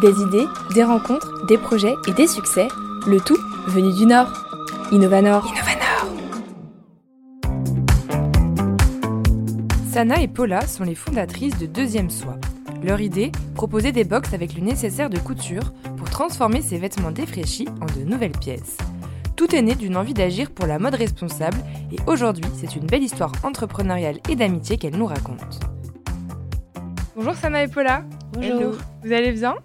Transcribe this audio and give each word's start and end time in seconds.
Des 0.00 0.22
idées, 0.22 0.46
des 0.74 0.82
rencontres, 0.82 1.44
des 1.44 1.58
projets 1.58 1.94
et 2.08 2.12
des 2.12 2.26
succès, 2.26 2.68
le 3.06 3.20
tout 3.20 3.36
venu 3.66 3.92
du 3.92 4.06
Nord. 4.06 4.32
Innovanor. 4.92 5.46
Innovanor. 5.46 6.06
Sana 9.92 10.22
et 10.22 10.28
Paula 10.28 10.66
sont 10.66 10.84
les 10.84 10.94
fondatrices 10.94 11.58
de 11.58 11.66
Deuxième 11.66 12.08
Soie. 12.08 12.38
Leur 12.82 13.02
idée, 13.02 13.30
proposer 13.54 13.92
des 13.92 14.04
box 14.04 14.32
avec 14.32 14.54
le 14.54 14.62
nécessaire 14.62 15.10
de 15.10 15.18
couture 15.18 15.74
pour 15.98 16.08
transformer 16.08 16.62
ces 16.62 16.78
vêtements 16.78 17.10
défraîchis 17.10 17.68
en 17.82 17.86
de 17.98 18.04
nouvelles 18.04 18.32
pièces. 18.32 18.78
Tout 19.36 19.54
est 19.54 19.60
né 19.60 19.74
d'une 19.74 19.98
envie 19.98 20.14
d'agir 20.14 20.50
pour 20.50 20.66
la 20.66 20.78
mode 20.78 20.94
responsable 20.94 21.58
et 21.92 21.98
aujourd'hui, 22.06 22.44
c'est 22.54 22.74
une 22.74 22.86
belle 22.86 23.02
histoire 23.02 23.32
entrepreneuriale 23.42 24.20
et 24.30 24.36
d'amitié 24.36 24.78
qu'elles 24.78 24.96
nous 24.96 25.04
racontent. 25.04 25.58
Bonjour 27.14 27.34
Sana 27.34 27.64
et 27.64 27.68
Paula. 27.68 28.02
Bonjour. 28.32 28.76
Vous 29.04 29.12
allez 29.12 29.32
bien? 29.32 29.56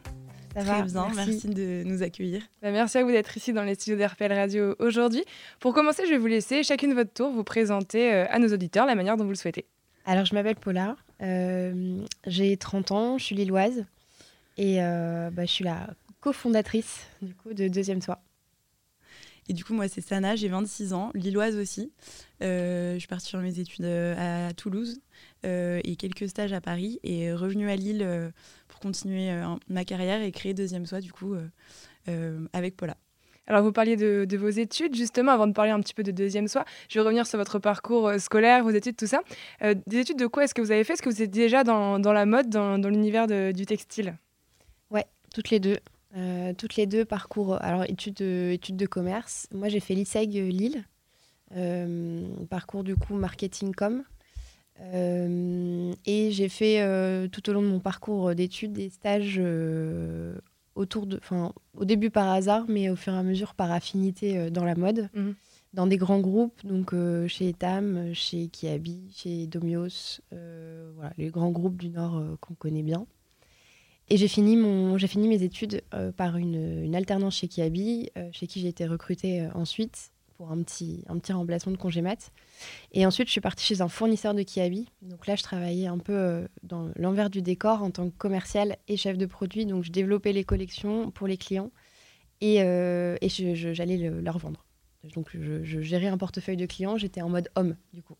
Ça 0.55 0.63
va, 0.63 0.81
bien, 0.83 1.11
merci. 1.13 1.49
de 1.49 1.83
nous 1.85 2.01
accueillir. 2.01 2.41
Bah, 2.61 2.71
merci 2.71 2.97
à 2.97 3.03
vous 3.03 3.11
d'être 3.11 3.35
ici 3.35 3.51
dans 3.51 3.63
les 3.63 3.75
studios 3.75 3.97
d'RPL 3.97 4.31
Radio 4.31 4.73
aujourd'hui. 4.79 5.23
Pour 5.59 5.73
commencer, 5.73 6.03
je 6.05 6.11
vais 6.11 6.17
vous 6.17 6.27
laisser 6.27 6.63
chacune 6.63 6.93
votre 6.93 7.11
tour 7.11 7.29
vous 7.29 7.43
présenter 7.43 8.13
euh, 8.13 8.25
à 8.29 8.39
nos 8.39 8.47
auditeurs 8.47 8.85
la 8.85 8.95
manière 8.95 9.17
dont 9.17 9.25
vous 9.25 9.31
le 9.31 9.35
souhaitez. 9.35 9.65
Alors, 10.05 10.23
je 10.23 10.33
m'appelle 10.33 10.55
Paula, 10.55 10.95
euh, 11.21 11.99
j'ai 12.25 12.55
30 12.55 12.91
ans, 12.91 13.17
je 13.17 13.25
suis 13.25 13.35
lilloise 13.35 13.83
et 14.57 14.81
euh, 14.81 15.29
bah, 15.29 15.43
je 15.43 15.51
suis 15.51 15.65
la 15.65 15.87
cofondatrice 16.21 17.01
du 17.21 17.33
coup, 17.33 17.53
de 17.53 17.67
Deuxième 17.67 18.01
Soie. 18.01 18.21
Et 19.47 19.53
du 19.53 19.63
coup, 19.63 19.73
moi, 19.73 19.87
c'est 19.87 20.01
Sana, 20.01 20.35
j'ai 20.35 20.47
26 20.47 20.93
ans, 20.93 21.11
lilloise 21.13 21.55
aussi. 21.55 21.91
Euh, 22.41 22.95
je 22.95 22.99
suis 22.99 23.07
partie 23.07 23.29
faire 23.29 23.41
mes 23.41 23.59
études 23.59 23.85
à 23.85 24.53
Toulouse 24.53 24.99
et 25.43 25.95
quelques 25.97 26.27
stages 26.27 26.53
à 26.53 26.61
Paris 26.61 26.99
et 27.03 27.31
revenue 27.31 27.69
à 27.69 27.75
Lille 27.75 28.31
pour 28.67 28.79
continuer 28.79 29.29
ma 29.67 29.85
carrière 29.85 30.21
et 30.23 30.31
créer 30.31 30.55
Deuxième 30.55 30.87
Soie, 30.87 31.01
du 31.01 31.13
coup, 31.13 31.35
avec 32.53 32.75
Paula. 32.75 32.97
Alors, 33.47 33.61
vous 33.61 33.71
parliez 33.71 33.95
de, 33.95 34.37
vos 34.37 34.49
études, 34.49 34.95
justement, 34.95 35.31
avant 35.31 35.47
de 35.47 35.53
parler 35.53 35.71
un 35.71 35.79
petit 35.79 35.93
peu 35.93 36.03
de 36.03 36.11
deuxième 36.11 36.47
soie. 36.47 36.65
Je 36.89 36.97
vais 36.97 37.03
revenir 37.03 37.27
sur 37.27 37.37
votre 37.37 37.59
parcours 37.59 38.07
euh, 38.07 38.17
scolaire, 38.17 38.63
vos 38.63 38.71
études, 38.71 38.95
tout 38.95 39.07
ça. 39.07 39.21
Euh, 39.61 39.75
des 39.85 39.99
études 39.99 40.17
de 40.17 40.27
quoi 40.27 40.43
est-ce 40.43 40.53
que 40.53 40.61
vous 40.61 40.71
avez 40.71 40.83
fait? 40.83 40.93
Est-ce 40.93 41.01
que 41.01 41.09
vous 41.09 41.21
êtes 41.21 41.31
déjà 41.31 41.63
dans, 41.63 41.97
la 41.97 42.25
mode, 42.25 42.49
dans, 42.49 42.77
l'univers 42.77 43.27
du 43.27 43.65
textile? 43.65 44.17
Ouais, 44.89 45.05
toutes 45.33 45.51
les 45.51 45.59
deux. 45.59 45.77
Euh, 46.15 46.53
toutes 46.53 46.75
les 46.75 46.85
deux 46.85 47.05
parcours, 47.05 47.61
alors 47.61 47.83
études 47.83 48.15
de, 48.15 48.51
études 48.53 48.77
de 48.77 48.85
commerce. 48.85 49.47
Moi, 49.53 49.69
j'ai 49.69 49.79
fait 49.79 49.95
l'ISEG 49.95 50.33
Lille, 50.33 50.85
parcours 52.49 52.83
du 52.83 52.95
coup 52.95 53.15
marketing 53.15 53.73
com. 53.73 54.03
et 54.81 56.31
j'ai 56.31 56.49
fait 56.49 57.29
tout 57.29 57.49
au 57.49 57.53
long 57.53 57.61
de 57.61 57.67
mon 57.67 57.79
parcours 57.79 58.35
d'études 58.35 58.73
des 58.73 58.89
stages 58.89 59.39
autour 60.75 61.05
de, 61.07 61.17
enfin, 61.17 61.53
au 61.75 61.85
début 61.85 62.09
par 62.09 62.29
hasard, 62.29 62.65
mais 62.67 62.89
au 62.89 62.95
fur 62.95 63.13
et 63.13 63.17
à 63.17 63.23
mesure 63.23 63.55
par 63.55 63.71
affinité 63.71 64.37
euh, 64.37 64.49
dans 64.49 64.65
la 64.65 64.75
mode, 64.75 65.09
mhm. 65.13 65.33
dans 65.73 65.87
des 65.87 65.97
grands 65.97 66.19
groupes, 66.19 66.65
donc 66.65 66.93
euh, 66.93 67.27
chez 67.27 67.49
Etam, 67.49 68.13
chez 68.13 68.49
Kiabi, 68.49 69.11
chez 69.15 69.47
Domios, 69.47 70.21
euh, 70.33 70.91
voilà, 70.95 71.13
les 71.17 71.29
grands 71.29 71.51
groupes 71.51 71.77
du 71.77 71.89
Nord 71.89 72.21
qu'on 72.41 72.53
connaît 72.53 72.83
bien. 72.83 73.07
Et 74.09 74.17
j'ai 74.17 74.27
fini, 74.27 74.55
mon, 74.55 74.97
j'ai 74.97 75.07
fini 75.07 75.27
mes 75.27 75.41
études 75.41 75.81
par 76.15 76.37
une, 76.37 76.83
une, 76.83 76.95
alternance 76.95 77.37
chez 77.37 77.47
Kiabi, 77.47 78.11
chez 78.31 78.45
qui 78.45 78.61
j'ai 78.61 78.67
été 78.67 78.85
recrutée 78.85 79.47
ensuite 79.55 80.11
pour 80.37 80.51
un 80.51 80.61
petit, 80.61 81.03
un 81.07 81.17
petit 81.17 81.33
remplacement 81.33 81.71
de 81.71 81.77
congé 81.77 82.01
mat. 82.01 82.31
Et 82.91 83.05
ensuite, 83.05 83.27
je 83.27 83.31
suis 83.31 83.41
partie 83.41 83.65
chez 83.65 83.81
un 83.81 83.87
fournisseur 83.87 84.33
de 84.33 84.43
Kiabi. 84.43 84.87
Donc 85.01 85.27
là, 85.27 85.35
je 85.35 85.43
travaillais 85.43 85.87
un 85.87 85.97
peu 85.97 86.13
euh, 86.13 86.47
dans 86.63 86.91
l'envers 86.95 87.29
du 87.29 87.41
décor 87.41 87.83
en 87.83 87.91
tant 87.91 88.09
que 88.09 88.15
commercial 88.17 88.77
et 88.87 88.97
chef 88.97 89.17
de 89.17 89.25
produit. 89.25 89.65
Donc 89.65 89.83
je 89.83 89.91
développais 89.91 90.33
les 90.33 90.43
collections 90.43 91.11
pour 91.11 91.27
les 91.27 91.37
clients 91.37 91.71
et, 92.41 92.61
euh, 92.61 93.17
et 93.21 93.29
j'allais 93.29 93.97
leur 93.97 94.37
vendre. 94.37 94.65
Donc 95.13 95.29
je, 95.33 95.63
je, 95.63 95.81
gérais 95.81 96.07
un 96.07 96.17
portefeuille 96.17 96.57
de 96.57 96.65
clients. 96.65 96.97
J'étais 96.97 97.21
en 97.21 97.29
mode 97.29 97.49
homme, 97.55 97.75
du 97.93 98.01
coup. 98.01 98.15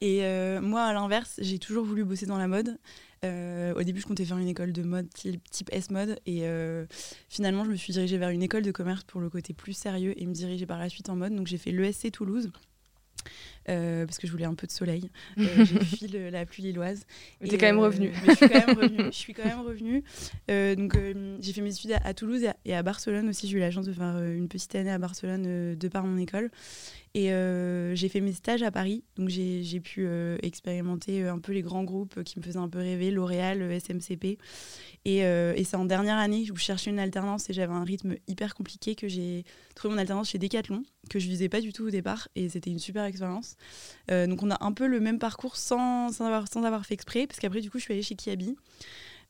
Et 0.00 0.24
euh, 0.24 0.60
moi, 0.60 0.82
à 0.82 0.92
l'inverse, 0.92 1.38
j'ai 1.38 1.58
toujours 1.58 1.84
voulu 1.84 2.04
bosser 2.04 2.26
dans 2.26 2.38
la 2.38 2.48
mode. 2.48 2.78
Euh, 3.24 3.74
au 3.74 3.82
début, 3.82 4.00
je 4.00 4.06
comptais 4.06 4.24
faire 4.24 4.36
une 4.36 4.48
école 4.48 4.72
de 4.72 4.82
mode 4.82 5.08
type 5.12 5.70
S-mode. 5.72 6.18
Et 6.26 6.40
euh, 6.42 6.86
finalement, 7.28 7.64
je 7.64 7.70
me 7.70 7.76
suis 7.76 7.92
dirigée 7.92 8.18
vers 8.18 8.28
une 8.28 8.42
école 8.42 8.62
de 8.62 8.72
commerce 8.72 9.04
pour 9.04 9.20
le 9.20 9.30
côté 9.30 9.54
plus 9.54 9.72
sérieux 9.72 10.14
et 10.20 10.26
me 10.26 10.32
diriger 10.32 10.66
par 10.66 10.78
la 10.78 10.88
suite 10.88 11.08
en 11.08 11.16
mode. 11.16 11.34
Donc, 11.34 11.46
j'ai 11.46 11.58
fait 11.58 11.72
l'ESC 11.72 12.12
Toulouse. 12.12 12.50
Euh, 13.68 14.06
parce 14.06 14.18
que 14.18 14.26
je 14.26 14.32
voulais 14.32 14.44
un 14.44 14.54
peu 14.54 14.66
de 14.66 14.72
soleil. 14.72 15.10
Euh, 15.38 15.44
j'ai 15.64 15.84
fui 15.84 16.08
la 16.30 16.46
pluie 16.46 16.62
lilloise. 16.62 17.04
Mais 17.40 17.48
t'es 17.48 17.58
quand 17.58 17.66
même 17.66 17.78
revenue. 17.80 18.12
je 18.26 18.34
suis 18.34 18.48
quand 18.48 18.66
même 18.66 18.76
revenue. 18.76 19.04
je 19.06 19.16
suis 19.16 19.34
quand 19.34 19.44
même 19.44 19.60
revenue. 19.60 20.04
donc 20.76 20.98
j'ai 21.40 21.52
fait 21.52 21.60
mes 21.60 21.70
études 21.70 21.96
à, 22.02 22.14
Toulouse 22.14 22.42
et 22.42 22.48
à, 22.48 22.56
et 22.64 22.74
à, 22.74 22.82
Barcelone 22.82 23.28
aussi. 23.28 23.48
J'ai 23.48 23.56
eu 23.56 23.60
la 23.60 23.70
chance 23.70 23.86
de 23.86 23.92
faire 23.92 24.18
une 24.22 24.48
petite 24.48 24.74
année 24.74 24.90
à 24.90 24.98
Barcelone 24.98 25.76
de 25.76 25.88
par 25.88 26.04
mon 26.04 26.18
école. 26.18 26.50
Et 27.14 27.30
j'ai 27.94 28.08
fait 28.08 28.20
mes 28.20 28.32
stages 28.32 28.62
à 28.62 28.70
Paris. 28.70 29.02
Donc 29.16 29.28
j'ai 29.28 29.80
pu 29.80 30.06
expérimenter 30.42 31.24
un 31.26 31.38
peu 31.38 31.52
les 31.52 31.62
grands 31.62 31.84
groupes 31.84 32.22
qui 32.22 32.38
me 32.38 32.44
faisaient 32.44 32.58
un 32.58 32.68
peu 32.68 32.78
rêver, 32.78 33.10
L'Oréal, 33.10 33.62
SMCP. 33.80 34.38
Et, 35.04 35.18
et 35.18 35.64
c'est 35.64 35.76
en 35.76 35.86
dernière 35.86 36.18
année 36.18 36.46
où 36.50 36.56
je 36.56 36.62
cherchais 36.62 36.90
une 36.90 36.98
alternance 36.98 37.50
et 37.50 37.52
j'avais 37.52 37.72
un 37.72 37.84
rythme 37.84 38.16
hyper 38.28 38.54
compliqué 38.54 38.94
que 38.94 39.08
j'ai 39.08 39.44
trouvé 39.74 39.94
mon 39.94 40.00
alternance 40.00 40.30
chez 40.30 40.38
Decathlon, 40.38 40.82
que 41.08 41.18
je 41.18 41.28
visais 41.28 41.48
pas 41.48 41.60
du 41.60 41.72
tout 41.72 41.86
au 41.86 41.90
départ. 41.90 42.28
Et 42.34 42.48
c'était 42.48 42.70
une 42.70 42.78
super 42.78 43.04
expérience. 43.04 43.55
Euh, 44.10 44.26
donc 44.26 44.42
on 44.42 44.50
a 44.50 44.64
un 44.64 44.72
peu 44.72 44.86
le 44.86 45.00
même 45.00 45.18
parcours 45.18 45.56
sans, 45.56 46.12
sans, 46.12 46.26
avoir, 46.26 46.46
sans 46.52 46.64
avoir 46.64 46.84
fait 46.86 46.94
exprès, 46.94 47.26
parce 47.26 47.40
qu'après 47.40 47.60
du 47.60 47.70
coup 47.70 47.78
je 47.78 47.84
suis 47.84 47.92
allée 47.92 48.02
chez 48.02 48.14
Kiabi. 48.14 48.56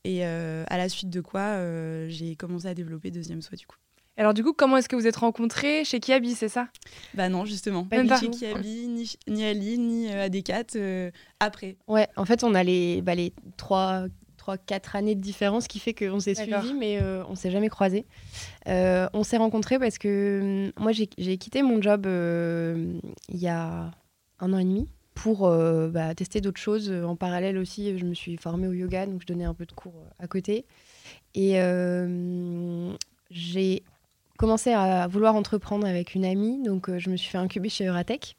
Et 0.05 0.25
euh, 0.25 0.65
à 0.69 0.79
la 0.79 0.89
suite 0.89 1.11
de 1.11 1.21
quoi, 1.21 1.41
euh, 1.41 2.07
j'ai 2.09 2.37
commencé 2.37 2.67
à 2.67 2.75
développer 2.75 3.11
Deuxième 3.11 3.43
Soie 3.43 3.57
du 3.57 3.67
coup. 3.67 3.77
Alors 4.19 4.33
du 4.33 4.43
coup, 4.43 4.53
comment 4.53 4.77
est-ce 4.79 4.89
que 4.89 4.97
vous 4.97 5.07
êtes 5.07 5.17
rencontrés 5.17 5.85
chez 5.85 6.01
Kiabi, 6.01 6.35
c'est 6.35 6.49
ça? 6.49 6.69
Bah 7.15 7.29
non, 7.29 7.45
justement. 7.45 7.85
Pas 7.85 8.03
ni 8.03 8.09
chez 8.09 8.31
Kiabi, 8.31 8.87
ni, 8.89 9.13
ni 9.27 9.55
Lille, 9.55 9.87
ni 9.87 10.11
à 10.11 10.29
Decat, 10.29 10.79
après. 11.41 11.77
Ouais, 11.87 12.09
en 12.17 12.25
fait, 12.25 12.45
on 12.45 12.55
a 12.55 12.63
les, 12.63 13.03
bah, 13.03 13.15
les 13.15 13.35
trois, 13.59 14.07
3-4 14.39 14.97
années 14.97 15.15
de 15.15 15.21
différence 15.21 15.67
qui 15.67 15.81
fait 15.81 15.93
qu'on 15.93 16.21
s'est 16.21 16.35
suivis, 16.35 16.73
mais 16.73 16.99
on 17.29 17.35
s'est 17.35 17.51
jamais 17.51 17.69
croisés. 17.69 18.07
on 18.67 19.23
s'est 19.23 19.37
rencontrés 19.37 19.79
parce 19.79 19.99
que 19.99 20.69
hum, 20.69 20.83
moi, 20.83 20.93
j'ai 20.93 21.37
quitté 21.37 21.63
mon 21.63 21.83
job 21.83 22.07
il 22.07 23.39
y 23.39 23.49
a 23.49 23.91
un 24.41 24.53
an 24.53 24.59
et 24.59 24.65
demi 24.65 24.89
pour 25.15 25.47
euh, 25.47 25.89
bah, 25.89 26.15
tester 26.15 26.41
d'autres 26.41 26.61
choses. 26.61 26.93
En 26.93 27.17
parallèle 27.17 27.59
aussi, 27.59 27.99
je 27.99 28.05
me 28.05 28.15
suis 28.15 28.37
formée 28.37 28.69
au 28.69 28.73
yoga, 28.73 29.07
donc 29.07 29.23
je 29.23 29.27
donnais 29.27 29.45
un 29.45 29.55
peu 29.55 29.67
de 29.67 29.73
cours 29.73 29.95
euh, 29.97 30.25
à 30.25 30.29
côté. 30.29 30.67
Et 31.35 31.61
euh, 31.61 32.93
j'ai 33.31 33.83
commencé 34.39 34.73
à 34.73 35.07
vouloir 35.07 35.35
entreprendre 35.35 35.87
avec 35.87 36.15
une 36.15 36.25
amie, 36.25 36.63
donc 36.63 36.95
je 36.97 37.11
me 37.11 37.17
suis 37.17 37.31
fait 37.31 37.39
incuber 37.39 37.71
chez 37.71 37.87
Euratech. 37.87 38.37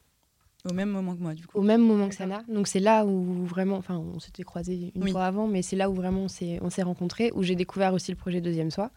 Au 0.69 0.73
même 0.73 0.89
moment 0.89 1.15
que 1.15 1.21
moi, 1.21 1.33
du 1.33 1.45
coup. 1.45 1.57
Au 1.57 1.61
même 1.61 1.81
moment 1.81 2.09
que 2.09 2.15
Sana. 2.15 2.43
Donc 2.47 2.67
c'est 2.67 2.79
là 2.79 3.05
où 3.05 3.45
vraiment, 3.45 3.77
enfin 3.77 3.97
on 3.97 4.19
s'était 4.19 4.43
croisés 4.43 4.91
une 4.95 5.09
fois 5.09 5.25
avant, 5.25 5.47
mais 5.47 5.61
c'est 5.61 5.75
là 5.75 5.89
où 5.89 5.93
vraiment 5.93 6.25
on 6.61 6.69
s'est 6.69 6.83
rencontrés, 6.83 7.31
où 7.33 7.43
j'ai 7.43 7.55
découvert 7.55 7.93
aussi 7.93 8.11
le 8.11 8.17
projet 8.17 8.41
Deuxième 8.41 8.71
Soi. 8.71 8.91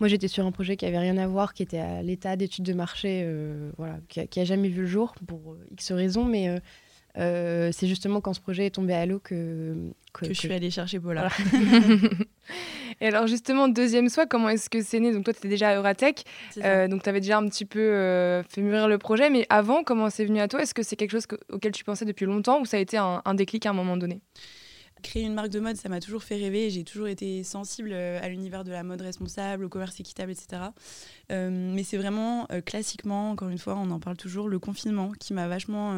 Moi 0.00 0.08
j'étais 0.08 0.28
sur 0.28 0.46
un 0.46 0.52
projet 0.52 0.76
qui 0.76 0.86
avait 0.86 0.98
rien 0.98 1.16
à 1.18 1.26
voir, 1.26 1.54
qui 1.54 1.62
était 1.62 1.78
à 1.78 2.02
l'état 2.02 2.36
d'étude 2.36 2.64
de 2.64 2.72
marché, 2.72 3.22
euh, 3.24 3.70
voilà, 3.76 3.98
qui 4.08 4.40
a, 4.40 4.44
jamais 4.44 4.68
vu 4.68 4.82
le 4.82 4.86
jour 4.86 5.14
pour 5.26 5.52
euh, 5.52 5.66
X 5.72 5.92
raisons, 5.92 6.24
mais 6.24 6.60
euh, 7.18 7.70
c'est 7.72 7.86
justement 7.86 8.20
quand 8.20 8.34
ce 8.34 8.40
projet 8.40 8.66
est 8.66 8.70
tombé 8.70 8.92
à 8.92 9.06
l'eau 9.06 9.18
que, 9.18 9.74
que, 10.12 10.26
je 10.26 10.32
suis 10.32 10.52
allée 10.52 10.70
chercher 10.70 11.00
Paula. 11.00 11.28
Et 13.00 13.08
alors 13.08 13.26
justement, 13.26 13.68
deuxième 13.68 14.08
soie, 14.08 14.26
comment 14.26 14.48
est-ce 14.48 14.70
que 14.70 14.82
c'est 14.82 15.00
né? 15.00 15.12
Donc 15.12 15.24
toi, 15.24 15.32
tu 15.32 15.38
étais 15.38 15.48
déjà 15.48 15.70
à 15.70 15.76
Euratech, 15.76 16.24
euh, 16.58 16.88
donc 16.88 17.02
tu 17.02 17.08
avais 17.08 17.20
déjà 17.20 17.38
un 17.38 17.46
petit 17.48 17.64
peu 17.64 17.80
euh, 17.80 18.42
fait 18.44 18.62
mûrir 18.62 18.88
le 18.88 18.98
projet, 18.98 19.28
mais 19.30 19.46
avant, 19.50 19.84
comment 19.84 20.08
c'est 20.10 20.24
venu 20.24 20.40
à 20.40 20.48
toi? 20.48 20.62
Est-ce 20.62 20.74
que 20.74 20.82
c'est 20.82 20.96
quelque 20.96 21.10
chose 21.10 21.26
auquel 21.50 21.72
tu 21.72 21.84
pensais 21.84 22.04
depuis 22.04 22.26
longtemps 22.26 22.60
ou 22.60 22.64
ça 22.64 22.78
a 22.78 22.80
été 22.80 22.96
un, 22.96 23.34
déclic 23.34 23.66
à 23.66 23.70
un 23.70 23.74
moment 23.74 23.96
donné? 23.96 24.20
Créer 25.02 25.24
une 25.24 25.34
marque 25.34 25.50
de 25.50 25.60
mode, 25.60 25.76
ça 25.76 25.90
m'a 25.90 26.00
toujours 26.00 26.22
fait 26.22 26.36
rêver. 26.36 26.70
J'ai 26.70 26.82
toujours 26.82 27.06
été 27.06 27.44
sensible 27.44 27.90
euh, 27.92 28.18
à 28.22 28.28
l'univers 28.28 28.64
de 28.64 28.72
la 28.72 28.82
mode 28.82 29.02
responsable, 29.02 29.64
au 29.64 29.68
commerce 29.68 30.00
équitable, 30.00 30.32
etc. 30.32 30.62
mais 31.28 31.82
c'est 31.84 31.98
vraiment 31.98 32.46
classiquement, 32.64 33.30
encore 33.30 33.50
une 33.50 33.58
fois, 33.58 33.76
on 33.76 33.90
en 33.90 34.00
parle 34.00 34.16
toujours, 34.16 34.48
le 34.48 34.58
confinement 34.58 35.12
qui 35.12 35.34
m'a 35.34 35.48
vachement 35.48 35.94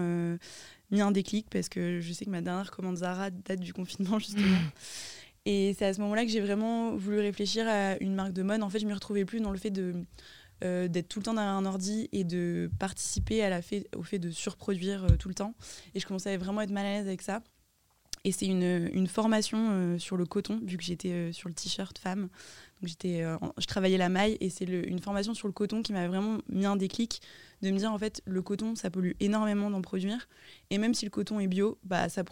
mis 0.90 1.00
un 1.00 1.10
déclic 1.10 1.48
parce 1.50 1.68
que 1.68 2.00
je 2.00 2.12
sais 2.12 2.24
que 2.24 2.30
ma 2.30 2.40
dernière 2.40 2.70
commande 2.70 2.96
Zara 2.96 3.30
date 3.30 3.60
du 3.60 3.72
confinement 3.72 4.18
justement. 4.18 4.56
Et 5.50 5.74
c'est 5.78 5.86
à 5.86 5.94
ce 5.94 6.00
moment-là 6.02 6.26
que 6.26 6.30
j'ai 6.30 6.42
vraiment 6.42 6.94
voulu 6.94 7.20
réfléchir 7.20 7.66
à 7.66 7.96
une 8.02 8.14
marque 8.14 8.34
de 8.34 8.42
mode. 8.42 8.62
En 8.62 8.68
fait, 8.68 8.80
je 8.80 8.84
ne 8.84 8.90
me 8.90 8.94
retrouvais 8.94 9.24
plus 9.24 9.40
dans 9.40 9.50
le 9.50 9.56
fait 9.56 9.72
euh, 10.62 10.88
d'être 10.88 11.08
tout 11.08 11.20
le 11.20 11.24
temps 11.24 11.32
derrière 11.32 11.54
un 11.54 11.64
ordi 11.64 12.06
et 12.12 12.22
de 12.22 12.70
participer 12.78 13.42
au 13.96 14.02
fait 14.02 14.18
de 14.18 14.30
surproduire 14.30 15.04
euh, 15.04 15.16
tout 15.16 15.28
le 15.28 15.34
temps. 15.34 15.54
Et 15.94 16.00
je 16.00 16.06
commençais 16.06 16.34
à 16.34 16.36
vraiment 16.36 16.60
être 16.60 16.70
mal 16.70 16.84
à 16.84 16.92
l'aise 16.98 17.06
avec 17.06 17.22
ça. 17.22 17.40
Et 18.28 18.32
c'est 18.32 18.46
une, 18.46 19.06
formation 19.06 19.70
euh, 19.70 19.98
sur 19.98 20.16
le 20.16 20.26
coton, 20.26 20.60
vu 20.62 20.76
que 20.76 20.84
j'étais 20.84 21.32
sur 21.32 21.48
le 21.48 21.54
t-shirt 21.54 21.96
femme. 21.98 22.28
Donc 22.80 22.88
j'étais, 22.88 23.24
je 23.56 23.66
travaillais 23.66 23.98
la 23.98 24.08
maille 24.08 24.36
et 24.40 24.50
c'est 24.50 24.64
une 24.64 25.00
formation 25.00 25.34
sur 25.34 25.48
le 25.48 25.52
coton 25.52 25.82
qui 25.82 25.92
m'a 25.92 26.06
vraiment 26.06 26.38
mis 26.48 26.64
un 26.64 26.76
déclic 26.76 27.20
de 27.62 27.70
me 27.72 27.78
dire 27.78 27.92
en 27.92 27.98
fait 27.98 28.22
le 28.24 28.40
coton 28.40 28.76
ça 28.76 28.88
pollue 28.88 29.14
énormément 29.18 29.68
d'en 29.68 29.82
produire 29.82 30.28
et 30.70 30.78
même 30.78 30.94
si 30.94 31.04
le 31.04 31.10
coton 31.10 31.40
est 31.40 31.48
bio 31.48 31.76
bah 31.82 32.08
ça, 32.08 32.22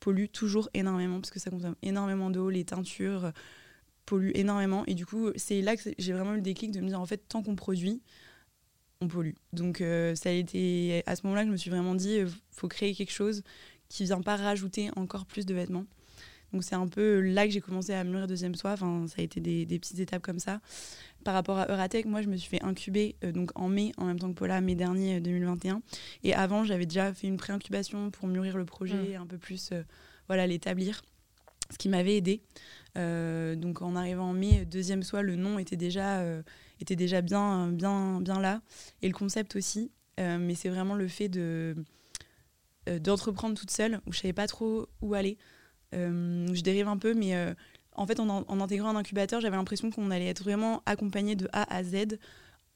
pollue 0.00 0.26
toujours 0.30 0.68
énormément 0.74 1.18
parce 1.18 1.30
que 1.30 1.40
ça 1.40 1.48
consomme 1.48 1.76
énormément 1.80 2.28
d'eau 2.28 2.50
les 2.50 2.64
teintures 2.64 3.32
pollue 4.10 4.32
énormément. 4.34 4.84
Et 4.86 4.94
du 4.94 5.06
coup, 5.06 5.30
c'est 5.36 5.62
là 5.62 5.76
que 5.76 5.82
j'ai 5.96 6.12
vraiment 6.12 6.32
eu 6.32 6.36
le 6.36 6.42
déclic 6.42 6.72
de 6.72 6.80
me 6.80 6.88
dire, 6.88 7.00
en 7.00 7.06
fait, 7.06 7.28
tant 7.28 7.42
qu'on 7.42 7.54
produit, 7.54 8.02
on 9.00 9.08
pollue. 9.08 9.34
Donc, 9.52 9.80
euh, 9.80 10.14
ça 10.16 10.30
a 10.30 10.32
été 10.32 11.02
à 11.06 11.14
ce 11.14 11.22
moment-là 11.24 11.42
que 11.42 11.48
je 11.48 11.52
me 11.52 11.56
suis 11.56 11.70
vraiment 11.70 11.94
dit, 11.94 12.16
il 12.16 12.28
faut 12.50 12.68
créer 12.68 12.94
quelque 12.94 13.12
chose 13.12 13.42
qui 13.90 14.04
vient 14.04 14.22
pas 14.22 14.36
rajouter 14.36 14.88
encore 14.96 15.26
plus 15.26 15.44
de 15.44 15.52
vêtements. 15.52 15.84
Donc 16.52 16.64
c'est 16.64 16.74
un 16.74 16.88
peu 16.88 17.20
là 17.20 17.46
que 17.46 17.52
j'ai 17.52 17.60
commencé 17.60 17.92
à 17.92 18.02
mûrir 18.04 18.26
deuxième 18.26 18.54
soie. 18.54 18.72
Enfin, 18.72 19.04
ça 19.06 19.16
a 19.18 19.22
été 19.22 19.40
des, 19.40 19.78
petites 19.78 19.98
étapes 19.98 20.22
comme 20.22 20.38
ça. 20.38 20.60
Par 21.24 21.34
rapport 21.34 21.58
à 21.58 21.66
Euratech, 21.70 22.06
moi, 22.06 22.22
je 22.22 22.28
me 22.28 22.36
suis 22.36 22.48
fait 22.48 22.62
incuber 22.62 23.16
euh, 23.24 23.32
donc 23.32 23.50
en 23.54 23.68
mai, 23.68 23.92
en 23.98 24.06
même 24.06 24.18
temps 24.18 24.28
que 24.32 24.38
Paula, 24.38 24.60
mai 24.60 24.74
dernier 24.74 25.20
2021. 25.20 25.76
Euh, 25.76 25.78
Et 26.24 26.34
avant, 26.34 26.64
j'avais 26.64 26.86
déjà 26.86 27.12
fait 27.12 27.26
une 27.26 27.36
pré-incubation 27.36 28.10
pour 28.10 28.26
mûrir 28.26 28.56
le 28.56 28.64
projet, 28.64 29.18
mmh. 29.18 29.22
un 29.22 29.26
peu 29.26 29.38
plus, 29.38 29.70
euh, 29.72 29.82
voilà, 30.28 30.46
l'établir. 30.46 31.02
Ce 31.70 31.78
qui 31.78 31.88
m'avait 31.88 32.16
aidé. 32.16 32.42
donc 32.96 33.80
en 33.80 33.94
arrivant 33.94 34.30
en 34.30 34.32
mai, 34.32 34.64
deuxième 34.64 35.04
soie, 35.04 35.22
le 35.22 35.36
nom 35.36 35.60
était 35.60 35.76
déjà, 35.76 36.20
était 36.80 36.96
déjà 36.96 37.20
bien, 37.20 37.68
bien, 37.68 38.20
bien 38.20 38.40
là. 38.40 38.60
Et 39.02 39.06
le 39.06 39.14
concept 39.14 39.54
aussi. 39.54 39.92
mais 40.18 40.56
c'est 40.56 40.68
vraiment 40.68 40.96
le 40.96 41.06
fait 41.06 41.28
de 41.28 41.76
d'entreprendre 42.86 43.58
toute 43.58 43.70
seule, 43.70 44.00
où 44.06 44.12
je 44.12 44.18
savais 44.20 44.32
pas 44.32 44.46
trop 44.46 44.86
où 45.00 45.14
aller. 45.14 45.38
Euh, 45.94 46.46
je 46.52 46.60
dérive 46.60 46.88
un 46.88 46.96
peu, 46.96 47.14
mais 47.14 47.34
euh, 47.34 47.54
en 47.92 48.06
fait, 48.06 48.20
en, 48.20 48.60
intégrant 48.60 48.90
un 48.90 48.96
incubateur, 48.96 49.40
j'avais 49.40 49.56
l'impression 49.56 49.90
qu'on 49.90 50.10
allait 50.10 50.28
être 50.28 50.42
vraiment 50.42 50.82
accompagné 50.86 51.36
de 51.36 51.48
A 51.52 51.72
à 51.74 51.82
Z, 51.82 52.18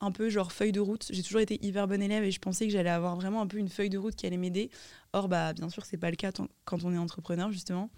un 0.00 0.10
peu 0.10 0.28
genre 0.28 0.52
feuille 0.52 0.72
de 0.72 0.80
route. 0.80 1.06
J'ai 1.10 1.22
toujours 1.22 1.40
été 1.40 1.64
hyper 1.64 1.86
bonne 1.88 2.02
élève 2.02 2.24
et 2.24 2.30
je 2.30 2.40
pensais 2.40 2.66
que 2.66 2.72
j'allais 2.72 2.90
avoir 2.90 3.16
vraiment 3.16 3.40
un 3.40 3.46
peu 3.46 3.58
une 3.58 3.68
feuille 3.68 3.90
de 3.90 3.98
route 3.98 4.14
qui 4.16 4.26
allait 4.26 4.36
m'aider. 4.36 4.70
Or, 5.12 5.28
bah, 5.28 5.52
bien 5.52 5.68
sûr, 5.68 5.84
c'est 5.84 5.96
pas 5.96 6.10
le 6.10 6.16
cas 6.16 6.32
quand 6.64 6.84
on 6.84 6.92
est 6.92 6.98
entrepreneur, 6.98 7.50
justement. 7.50 7.90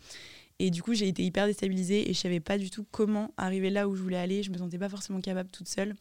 Et 0.59 0.71
du 0.71 0.83
coup, 0.83 0.95
j'ai 0.95 1.09
été 1.09 1.23
hyper 1.23 1.47
déstabilisée 1.47 2.09
et 2.09 2.15
je 2.15 2.19
savais 2.19 2.41
pas 2.41 2.57
du 2.59 2.71
tout 2.71 2.87
comment 2.91 3.33
arriver 3.37 3.71
là 3.71 3.89
où 3.89 3.95
je 3.95 4.03
voulais 4.03 4.17
aller. 4.17 4.43
Je 4.43 4.51
me 4.51 4.59
sentais 4.59 4.79
pas 4.79 4.89
forcément 4.89 5.21
capable 5.21 5.51
toute 5.51 5.69
seule. 5.69 5.95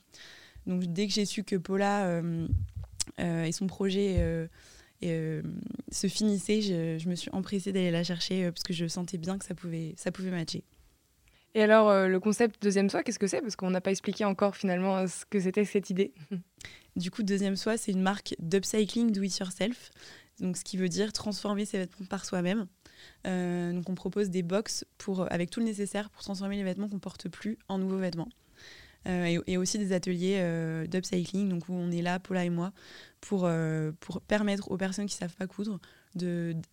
Donc, 0.66 0.84
dès 0.86 1.08
que 1.08 1.14
j'ai 1.14 1.26
su 1.26 1.44
que 1.44 1.56
Paula 1.56 2.06
euh, 2.06 2.48
et 3.18 3.52
son 3.52 3.68
projet 3.68 4.16
euh, 4.20 4.48
se 5.02 6.08
finissait, 6.08 6.62
je, 6.62 7.10
me 7.10 7.16
suis 7.16 7.30
empressée 7.32 7.72
d'aller 7.72 7.92
la 7.92 8.04
chercher 8.04 8.46
euh, 8.46 8.52
parce 8.52 8.64
que 8.64 8.74
je 8.74 8.88
sentais 8.88 9.18
bien 9.18 9.38
que 9.38 9.46
ça 9.46 9.56
pouvait, 9.56 9.94
ça 9.98 10.12
pouvait 10.12 10.32
matcher. 10.32 10.64
Et 11.54 11.62
alors, 11.62 11.90
euh, 11.90 12.08
le 12.08 12.20
concept 12.20 12.62
deuxième 12.62 12.90
soi, 12.90 13.04
qu'est-ce 13.04 13.20
que 13.20 13.28
c'est? 13.28 13.42
Parce 13.42 13.56
qu'on 13.56 13.70
n'a 13.70 13.82
pas 13.82 13.92
expliqué 13.92 14.26
encore 14.26 14.56
finalement 14.56 15.08
ce 15.08 15.26
que 15.26 15.40
c'était 15.40 15.66
cette 15.66 15.90
idée. 15.90 16.14
Du 16.96 17.12
coup, 17.12 17.24
deuxième 17.24 17.58
soi, 17.58 17.76
c'est 17.76 17.92
une 17.92 18.02
marque 18.02 18.36
d'upcycling 18.40 19.12
do 19.12 19.22
it 19.22 19.38
yourself. 19.38 19.92
Donc, 20.40 20.56
ce 20.56 20.64
qui 20.64 20.78
veut 20.78 20.88
dire 20.88 21.12
transformer 21.12 21.66
ses 21.66 21.80
vêtements 21.80 22.06
par 22.06 22.24
soi-même. 22.24 22.68
donc, 23.26 23.90
on 23.90 23.96
propose 23.96 24.30
des 24.30 24.44
box 24.44 24.86
pour, 24.98 25.30
avec 25.30 25.50
tout 25.50 25.60
le 25.60 25.66
nécessaire 25.66 26.10
pour 26.10 26.24
transformer 26.24 26.56
les 26.56 26.64
vêtements 26.64 26.88
qu'on 26.88 27.00
porte 27.00 27.28
plus 27.28 27.58
en 27.68 27.80
nouveaux 27.80 27.98
vêtements. 27.98 28.30
Euh, 29.08 29.40
et, 29.46 29.58
aussi 29.58 29.78
des 29.78 29.94
ateliers 29.94 30.38
euh, 30.40 30.88
d'upcycling, 30.88 31.48
donc 31.50 31.70
où 31.70 31.74
on 31.74 31.92
est 31.92 32.02
là, 32.02 32.20
Paula 32.20 32.44
et 32.44 32.50
moi, 32.50 32.72
pour, 33.26 33.46
euh, 33.46 33.92
pour 34.00 34.22
permettre 34.22 34.70
aux 34.70 34.78
personnes 34.78 35.08
qui 35.08 35.16
ne 35.16 35.20
savent 35.20 35.36
pas 35.36 35.48
coudre 35.48 35.80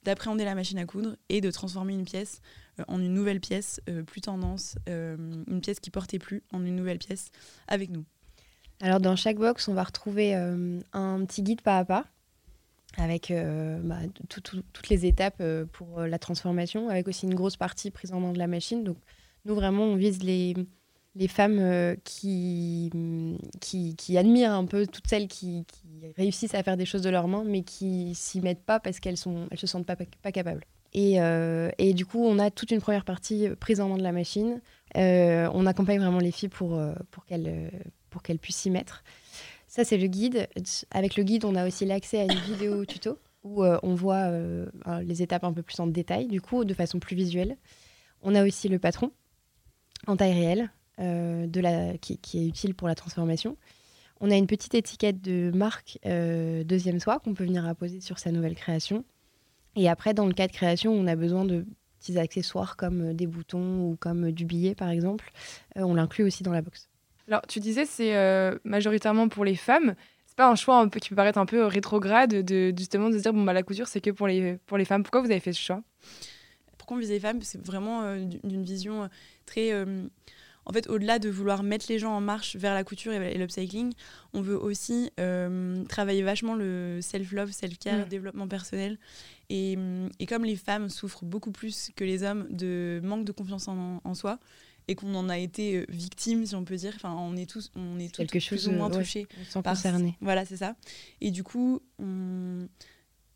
d'appréhender 0.04 0.44
la 0.44 0.54
machine 0.54 0.78
à 0.78 0.84
coudre 0.84 1.16
et 1.28 1.40
de 1.40 1.50
transformer 1.50 1.94
une 1.94 2.04
pièce 2.04 2.40
en 2.86 3.00
une 3.00 3.12
nouvelle 3.12 3.40
pièce 3.40 3.80
plus 4.06 4.20
tendance, 4.20 4.76
une 4.86 5.60
pièce 5.60 5.80
qui 5.80 5.90
portait 5.90 6.20
plus 6.20 6.44
en 6.52 6.64
une 6.64 6.76
nouvelle 6.76 6.98
pièce 6.98 7.32
avec 7.66 7.90
nous. 7.90 8.04
Alors 8.80 9.00
dans 9.00 9.16
chaque 9.16 9.38
box, 9.38 9.66
on 9.66 9.74
va 9.74 9.82
retrouver 9.82 10.32
un 10.34 11.24
petit 11.24 11.42
guide 11.42 11.60
pas 11.60 11.78
à 11.78 11.84
pas 11.84 12.04
avec 12.96 13.32
bah, 13.82 13.98
toutes 14.28 14.88
les 14.90 15.06
étapes 15.06 15.42
pour 15.72 16.02
la 16.02 16.20
transformation, 16.20 16.88
avec 16.88 17.08
aussi 17.08 17.26
une 17.26 17.34
grosse 17.34 17.56
partie 17.56 17.90
prise 17.90 18.12
en 18.12 18.20
main 18.20 18.32
de 18.32 18.38
la 18.38 18.46
machine. 18.46 18.84
Donc 18.84 18.98
nous 19.44 19.56
vraiment, 19.56 19.86
on 19.86 19.96
vise 19.96 20.22
les 20.22 20.54
les 21.14 21.28
femmes 21.28 21.58
euh, 21.60 21.94
qui, 22.04 22.90
qui, 23.60 24.18
admirent 24.18 24.52
un 24.52 24.64
peu 24.64 24.86
toutes 24.86 25.06
celles 25.06 25.28
qui, 25.28 25.64
réussissent 26.16 26.54
à 26.54 26.62
faire 26.62 26.76
des 26.76 26.84
choses 26.84 27.02
de 27.02 27.10
leurs 27.10 27.28
mains, 27.28 27.44
mais 27.44 27.62
qui 27.62 28.14
s'y 28.14 28.40
mettent 28.40 28.64
pas 28.64 28.80
parce 28.80 29.00
qu'elles 29.00 29.18
ne 29.26 29.46
elles 29.50 29.58
se 29.58 29.66
sentent 29.66 29.86
pas, 29.86 29.96
pas 29.96 30.32
capables. 30.32 30.64
Et, 30.94 31.20
euh, 31.20 31.70
et, 31.78 31.94
du 31.94 32.04
coup, 32.04 32.22
on 32.24 32.38
a 32.38 32.50
toute 32.50 32.70
une 32.70 32.80
première 32.80 33.04
partie 33.04 33.48
prise 33.60 33.80
en 33.80 33.88
main 33.88 33.96
de 33.96 34.02
la 34.02 34.12
machine. 34.12 34.60
Euh, 34.96 35.48
on 35.54 35.64
accompagne 35.64 35.98
vraiment 36.00 36.18
les 36.18 36.32
filles 36.32 36.50
pour, 36.50 36.78
pour 37.10 37.24
qu'elles 37.24 38.38
puissent 38.38 38.56
s'y 38.56 38.70
mettre. 38.70 39.02
Ça, 39.68 39.84
c'est 39.84 39.96
le 39.96 40.06
guide. 40.06 40.48
Avec 40.90 41.16
le 41.16 41.22
guide, 41.22 41.46
on 41.46 41.54
a 41.54 41.66
aussi 41.66 41.86
l'accès 41.86 42.20
à 42.20 42.24
une 42.24 42.40
vidéo 42.40 42.84
tuto 42.86 43.18
où 43.42 43.64
on 43.64 43.94
voit 43.94 44.30
les 45.00 45.22
étapes 45.22 45.44
un 45.44 45.52
peu 45.52 45.62
plus 45.62 45.80
en 45.80 45.86
détail, 45.86 46.26
du 46.26 46.40
coup, 46.40 46.64
de 46.64 46.74
façon 46.74 46.98
plus 46.98 47.16
visuelle. 47.16 47.56
On 48.22 48.34
a 48.34 48.44
aussi 48.44 48.68
le 48.68 48.78
patron 48.78 49.12
en 50.06 50.16
taille 50.16 50.34
réelle, 50.34 50.60
euh, 50.60 50.68
de 50.98 51.60
la, 51.60 51.96
qui, 51.98 52.18
est 52.34 52.46
utile 52.46 52.74
pour 52.74 52.88
la 52.88 52.94
transformation. 52.94 53.56
On 54.24 54.30
a 54.30 54.36
une 54.36 54.46
petite 54.46 54.74
étiquette 54.74 55.20
de 55.20 55.50
marque 55.52 55.98
euh, 56.06 56.62
deuxième 56.62 57.00
soie 57.00 57.18
qu'on 57.18 57.34
peut 57.34 57.44
venir 57.44 57.66
apposer 57.66 58.00
sur 58.00 58.20
sa 58.20 58.30
nouvelle 58.30 58.54
création. 58.54 59.04
Et 59.74 59.88
après, 59.88 60.14
dans 60.14 60.26
le 60.26 60.32
cas 60.32 60.46
de 60.46 60.52
création, 60.52 60.92
on 60.92 61.08
a 61.08 61.16
besoin 61.16 61.44
de 61.44 61.66
petits 61.98 62.16
accessoires 62.18 62.76
comme 62.76 63.10
euh, 63.10 63.14
des 63.14 63.26
boutons 63.26 63.90
ou 63.90 63.96
comme 63.96 64.30
du 64.30 64.44
billet, 64.44 64.76
par 64.76 64.90
exemple. 64.90 65.32
on 65.74 65.94
l'inclut 65.94 66.24
aussi 66.24 66.44
dans 66.44 66.52
la 66.52 66.62
box. 66.62 66.88
Alors, 67.26 67.42
tu 67.48 67.58
disais 67.58 67.84
c'est 67.84 68.14
majoritairement 68.64 69.28
pour 69.28 69.44
les 69.44 69.56
femmes. 69.56 69.94
C'est 70.26 70.36
pas 70.36 70.48
un 70.48 70.54
choix 70.54 70.78
un 70.78 70.88
peu, 70.88 71.00
qui 71.00 71.08
peut 71.08 71.16
paraître 71.16 71.38
un 71.38 71.46
peu 71.46 71.64
rétrograde 71.64 72.30
de 72.30 72.72
justement 72.76 73.10
de 73.10 73.18
se 73.18 73.22
dire 73.22 73.32
bon 73.32 73.42
bah 73.42 73.52
la 73.52 73.62
couture 73.62 73.86
c'est 73.86 74.00
que 74.00 74.10
pour 74.10 74.26
les 74.26 74.56
pour 74.66 74.78
les 74.78 74.84
femmes. 74.84 75.02
Pourquoi 75.02 75.20
vous 75.20 75.30
avez 75.30 75.40
fait 75.40 75.52
ce 75.52 75.60
choix? 75.60 75.82
Pourquoi 76.78 76.96
on 76.96 77.00
vise 77.00 77.10
les 77.10 77.20
femmes? 77.20 77.42
C'est 77.42 77.64
vraiment 77.64 78.16
d'une 78.16 78.62
vision 78.62 79.08
très 79.46 79.72
en 80.64 80.72
fait, 80.72 80.88
au-delà 80.88 81.18
de 81.18 81.28
vouloir 81.28 81.62
mettre 81.62 81.86
les 81.88 81.98
gens 81.98 82.12
en 82.12 82.20
marche 82.20 82.56
vers 82.56 82.74
la 82.74 82.84
couture 82.84 83.12
et, 83.12 83.36
l'upcycling, 83.36 83.92
on 84.32 84.42
veut 84.42 84.56
aussi 84.56 85.10
euh, 85.18 85.84
travailler 85.84 86.22
vachement 86.22 86.54
le 86.54 87.00
self-love, 87.00 87.50
self-care, 87.50 88.06
mm. 88.06 88.08
développement 88.08 88.48
personnel. 88.48 88.98
Et, 89.50 89.76
comme 90.28 90.44
les 90.44 90.56
femmes 90.56 90.88
souffrent 90.88 91.24
beaucoup 91.24 91.52
plus 91.52 91.90
que 91.94 92.04
les 92.04 92.22
hommes 92.22 92.46
de 92.50 93.00
manque 93.02 93.24
de 93.24 93.32
confiance 93.32 93.68
en, 93.68 94.14
soi, 94.14 94.38
et 94.88 94.94
qu'on 94.94 95.14
en 95.14 95.28
a 95.28 95.38
été 95.38 95.76
euh, 95.76 95.86
victime, 95.88 96.44
si 96.46 96.54
on 96.54 96.64
peut 96.64 96.76
dire. 96.76 96.92
Enfin, 96.96 97.14
on 97.16 97.36
est 97.36 97.48
tous, 97.48 97.70
on 97.76 97.98
est 97.98 98.14
chose 98.40 98.46
plus 98.48 98.68
ou 98.68 98.72
moins 98.72 98.90
touchés. 98.90 99.26
par, 99.62 99.76
Voilà, 100.20 100.44
c'est 100.44 100.56
ça. 100.56 100.74
Et 101.20 101.30
du 101.30 101.44
coup, 101.44 101.80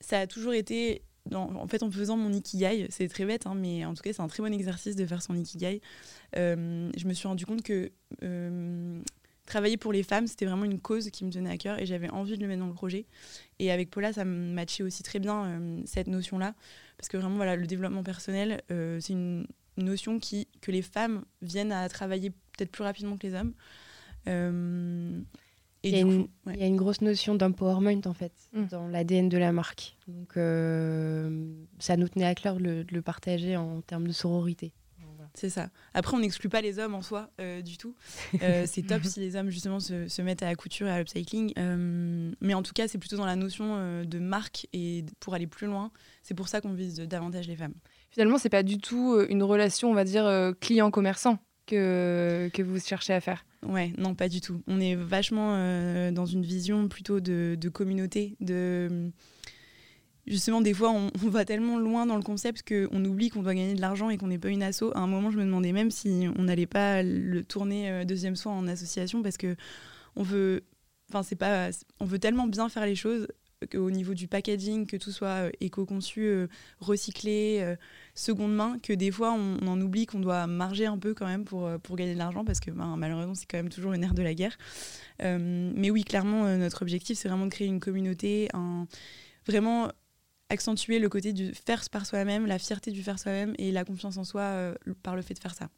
ça 0.00 0.20
a 0.20 0.26
toujours 0.26 0.55
été 0.55 1.02
en 1.34 1.69
fait, 1.69 1.82
en 1.82 1.90
faisant 1.90 2.17
mon 2.17 2.32
ikigai, 2.32 2.87
c'est 2.90 3.08
très 3.08 3.25
bête, 3.25 3.46
hein, 3.46 3.55
mais 3.55 3.84
en 3.84 3.94
tout 3.94 4.02
cas, 4.02 4.12
c'est 4.12 4.23
un 4.23 4.28
très 4.28 4.43
bon 4.43 4.52
exercice 4.52 4.96
de 4.96 5.06
faire 5.06 5.23
son 5.23 5.34
ikigai. 5.34 5.81
Euh, 6.37 6.90
je 6.96 7.06
me 7.06 7.12
suis 7.12 7.26
rendu 7.28 7.46
compte 7.46 7.62
que 7.62 7.91
euh, 8.22 9.01
travailler 9.46 9.77
pour 9.77 9.93
les 9.93 10.03
femmes, 10.03 10.27
c'était 10.27 10.46
vraiment 10.46 10.65
une 10.65 10.81
cause 10.81 11.10
qui 11.10 11.24
me 11.24 11.31
tenait 11.31 11.51
à 11.51 11.56
cœur 11.56 11.79
et 11.79 11.86
j'avais 11.86 12.10
envie 12.10 12.36
de 12.36 12.43
le 12.43 12.48
mettre 12.48 12.60
dans 12.60 12.69
le 12.69 12.74
projet. 12.74 13.06
Et 13.58 13.70
avec 13.70 13.91
Paula, 13.91 14.12
ça 14.12 14.24
me 14.24 14.53
matchait 14.53 14.82
aussi 14.82 15.03
très 15.03 15.19
bien 15.19 15.44
euh, 15.44 15.82
cette 15.84 16.08
notion-là, 16.08 16.55
parce 16.96 17.08
que 17.08 17.17
vraiment, 17.17 17.36
voilà, 17.36 17.56
le 17.56 17.67
développement 17.67 18.03
personnel, 18.03 18.62
c'est 18.69 19.12
une 19.12 19.46
notion 19.77 20.19
qui, 20.19 20.48
que 20.60 20.70
les 20.70 20.82
femmes 20.82 21.24
viennent 21.43 21.72
à 21.72 21.89
travailler 21.89 22.31
peut-être 22.31 22.70
plus 22.70 22.84
rapidement 22.84 23.17
que 23.17 23.27
les 23.27 23.34
hommes 23.34 23.53
il, 25.88 25.96
y 25.96 26.62
a 26.62 26.66
une, 26.66 26.76
grosse 26.76 27.00
notion 27.00 27.34
d'empowerment 27.34 28.00
en 28.06 28.14
fait 28.14 28.32
mm. 28.52 28.66
dans 28.66 28.88
l'ADN 28.88 29.28
de 29.28 29.38
la 29.38 29.52
marque. 29.52 29.96
Donc 30.08 30.36
euh, 30.36 31.46
ça 31.78 31.96
nous 31.96 32.08
tenait 32.08 32.26
à 32.26 32.34
cœur 32.34 32.56
de 32.56 32.84
le, 32.90 33.02
partager 33.02 33.56
en 33.56 33.81
termes 33.81 34.06
de 34.06 34.12
sororité. 34.12 34.72
C'est 35.34 35.50
ça. 35.50 35.69
Après, 35.93 36.16
on 36.16 36.20
n'exclut 36.20 36.48
pas 36.48 36.62
les 36.62 36.78
hommes 36.78 36.94
en 36.94 37.02
soi 37.02 37.28
euh, 37.43 37.60
du 37.60 37.76
tout. 37.76 37.94
Euh, 38.40 38.64
c'est 38.66 38.81
top 38.86 39.05
si 39.05 39.20
les 39.20 39.36
hommes 39.36 39.50
justement 39.50 39.81
se, 39.81 40.22
mettent 40.22 40.43
à 40.43 40.46
la 40.46 40.55
couture 40.55 40.86
et 40.86 40.90
à 40.90 40.98
l'upcycling. 40.98 41.52
mais 42.40 42.55
en 42.55 42.62
tout 42.62 42.72
cas, 42.72 42.88
c'est 42.88 42.96
plutôt 42.96 43.19
dans 43.19 43.26
la 43.26 43.36
notion 43.36 44.02
de 44.02 44.19
marque 44.19 44.66
et 44.72 45.05
pour 45.20 45.34
aller 45.34 45.46
plus 45.46 45.66
loin. 45.66 45.90
C'est 46.22 46.32
pour 46.32 46.48
ça 46.48 46.62
qu'on 46.62 46.72
vise 46.72 46.96
davantage 47.00 47.48
les 47.48 47.56
femmes. 47.56 47.74
Finalement, 48.08 48.38
c'est 48.38 48.48
pas 48.48 48.62
du 48.62 48.78
tout 48.78 49.20
une 49.28 49.43
relation, 49.43 49.90
on 49.90 49.94
va 49.94 50.05
dire, 50.05 50.55
client-commerçant 50.60 51.38
que, 51.67 52.63
vous 52.63 52.81
cherchez 52.81 53.13
à 53.13 53.20
faire? 53.20 53.44
Ouais, 53.67 53.93
non, 53.99 54.15
pas 54.15 54.29
du 54.29 54.41
tout. 54.41 54.63
On 54.67 54.81
est 54.81 54.94
vachement 54.94 55.55
euh, 55.56 56.11
dans 56.11 56.27
une 56.27 56.43
vision 56.43 56.89
plutôt 56.89 57.20
de, 57.20 57.69
communauté, 57.73 58.37
de 58.41 59.11
justement, 60.27 60.61
des 60.61 60.75
fois, 60.75 60.91
on, 60.91 61.11
va 61.29 61.44
tellement 61.44 61.79
loin 61.79 62.06
dans 62.06 62.17
le 62.17 62.23
concept 62.23 62.63
qu'on 62.67 63.05
oublie 63.05 63.31
qu'on 63.31 63.43
doit 63.43 63.55
gagner 63.55 63.75
de 63.75 63.81
l'argent 63.81 64.11
et 64.11 64.17
qu'on 64.17 64.29
n'est 64.29 64.39
pas 64.39 64.49
une 64.49 64.63
asso. 64.63 64.85
À 64.94 65.01
un 65.01 65.06
moment, 65.06 65.31
je 65.31 65.39
me 65.39 65.44
demandais 65.44 65.73
même 65.73 65.91
si 65.91 66.27
on 66.39 66.44
n'allait 66.44 66.67
pas 66.67 67.03
le 67.03 67.43
tourner 67.43 67.91
euh, 67.91 68.05
deuxième 68.05 68.37
soin 68.37 68.53
en 68.53 68.67
association 68.69 69.23
parce 69.23 69.37
que 69.37 69.56
on 70.15 70.23
veut, 70.23 70.65
enfin, 71.11 71.23
c'est 71.23 71.37
pas, 71.37 71.70
on 72.01 72.06
veut 72.06 72.19
tellement 72.19 72.46
bien 72.46 72.69
faire 72.69 72.87
les 72.87 72.94
choses 72.96 73.29
au 73.75 73.91
niveau 73.91 74.15
du 74.15 74.29
packaging, 74.29 74.86
que 74.86 74.96
tout 74.96 75.10
soit 75.10 75.46
euh, 75.46 75.51
éco-conçu, 75.60 76.22
euh, 76.27 76.46
recyclé, 76.81 77.58
euh, 77.60 77.77
seconde 78.15 78.55
main, 78.55 78.79
que 78.82 78.93
des 78.93 79.10
fois 79.10 79.32
on, 79.32 79.67
en 79.67 79.81
oublie 79.81 80.06
qu'on 80.06 80.20
doit 80.20 80.46
marger 80.46 80.86
un 80.86 80.98
peu 80.98 81.15
quand 81.15 81.27
même 81.27 81.44
pour, 81.44 81.70
pour 81.82 81.96
gagner 81.96 82.15
de 82.15 82.19
l'argent, 82.19 82.44
parce 82.44 82.60
que 82.60 82.70
ben, 82.70 82.96
malheureusement 82.96 83.34
c'est 83.34 83.46
quand 83.46 83.58
même 83.58 83.70
toujours 83.70 83.93
une 83.93 84.05
ère 84.05 84.15
de 84.15 84.22
la 84.22 84.34
guerre. 84.34 84.56
mais 85.20 85.91
oui, 85.91 86.05
clairement, 86.05 86.56
notre 86.56 86.82
objectif 86.82 87.19
c'est 87.19 87.29
vraiment 87.29 87.46
de 87.46 87.51
créer 87.51 87.67
une 87.67 87.81
communauté, 87.81 88.48
un, 88.53 88.86
vraiment 89.46 89.91
accentuer 90.48 90.98
le 90.98 91.08
côté 91.08 91.32
du 91.32 91.53
faire 91.55 91.82
par 91.91 92.06
soi-même, 92.06 92.46
la 92.46 92.58
fierté 92.58 92.91
du 92.91 93.03
faire 93.03 93.19
soi-même 93.19 93.55
et 93.58 93.72
la 93.72 93.84
confiance 93.84 94.17
en 94.17 94.25
soi 94.25 94.75
par 95.03 95.17
le 95.17 95.22
fait 95.22 95.34
de 95.34 95.41
faire 95.41 95.55
ça. 95.55 95.69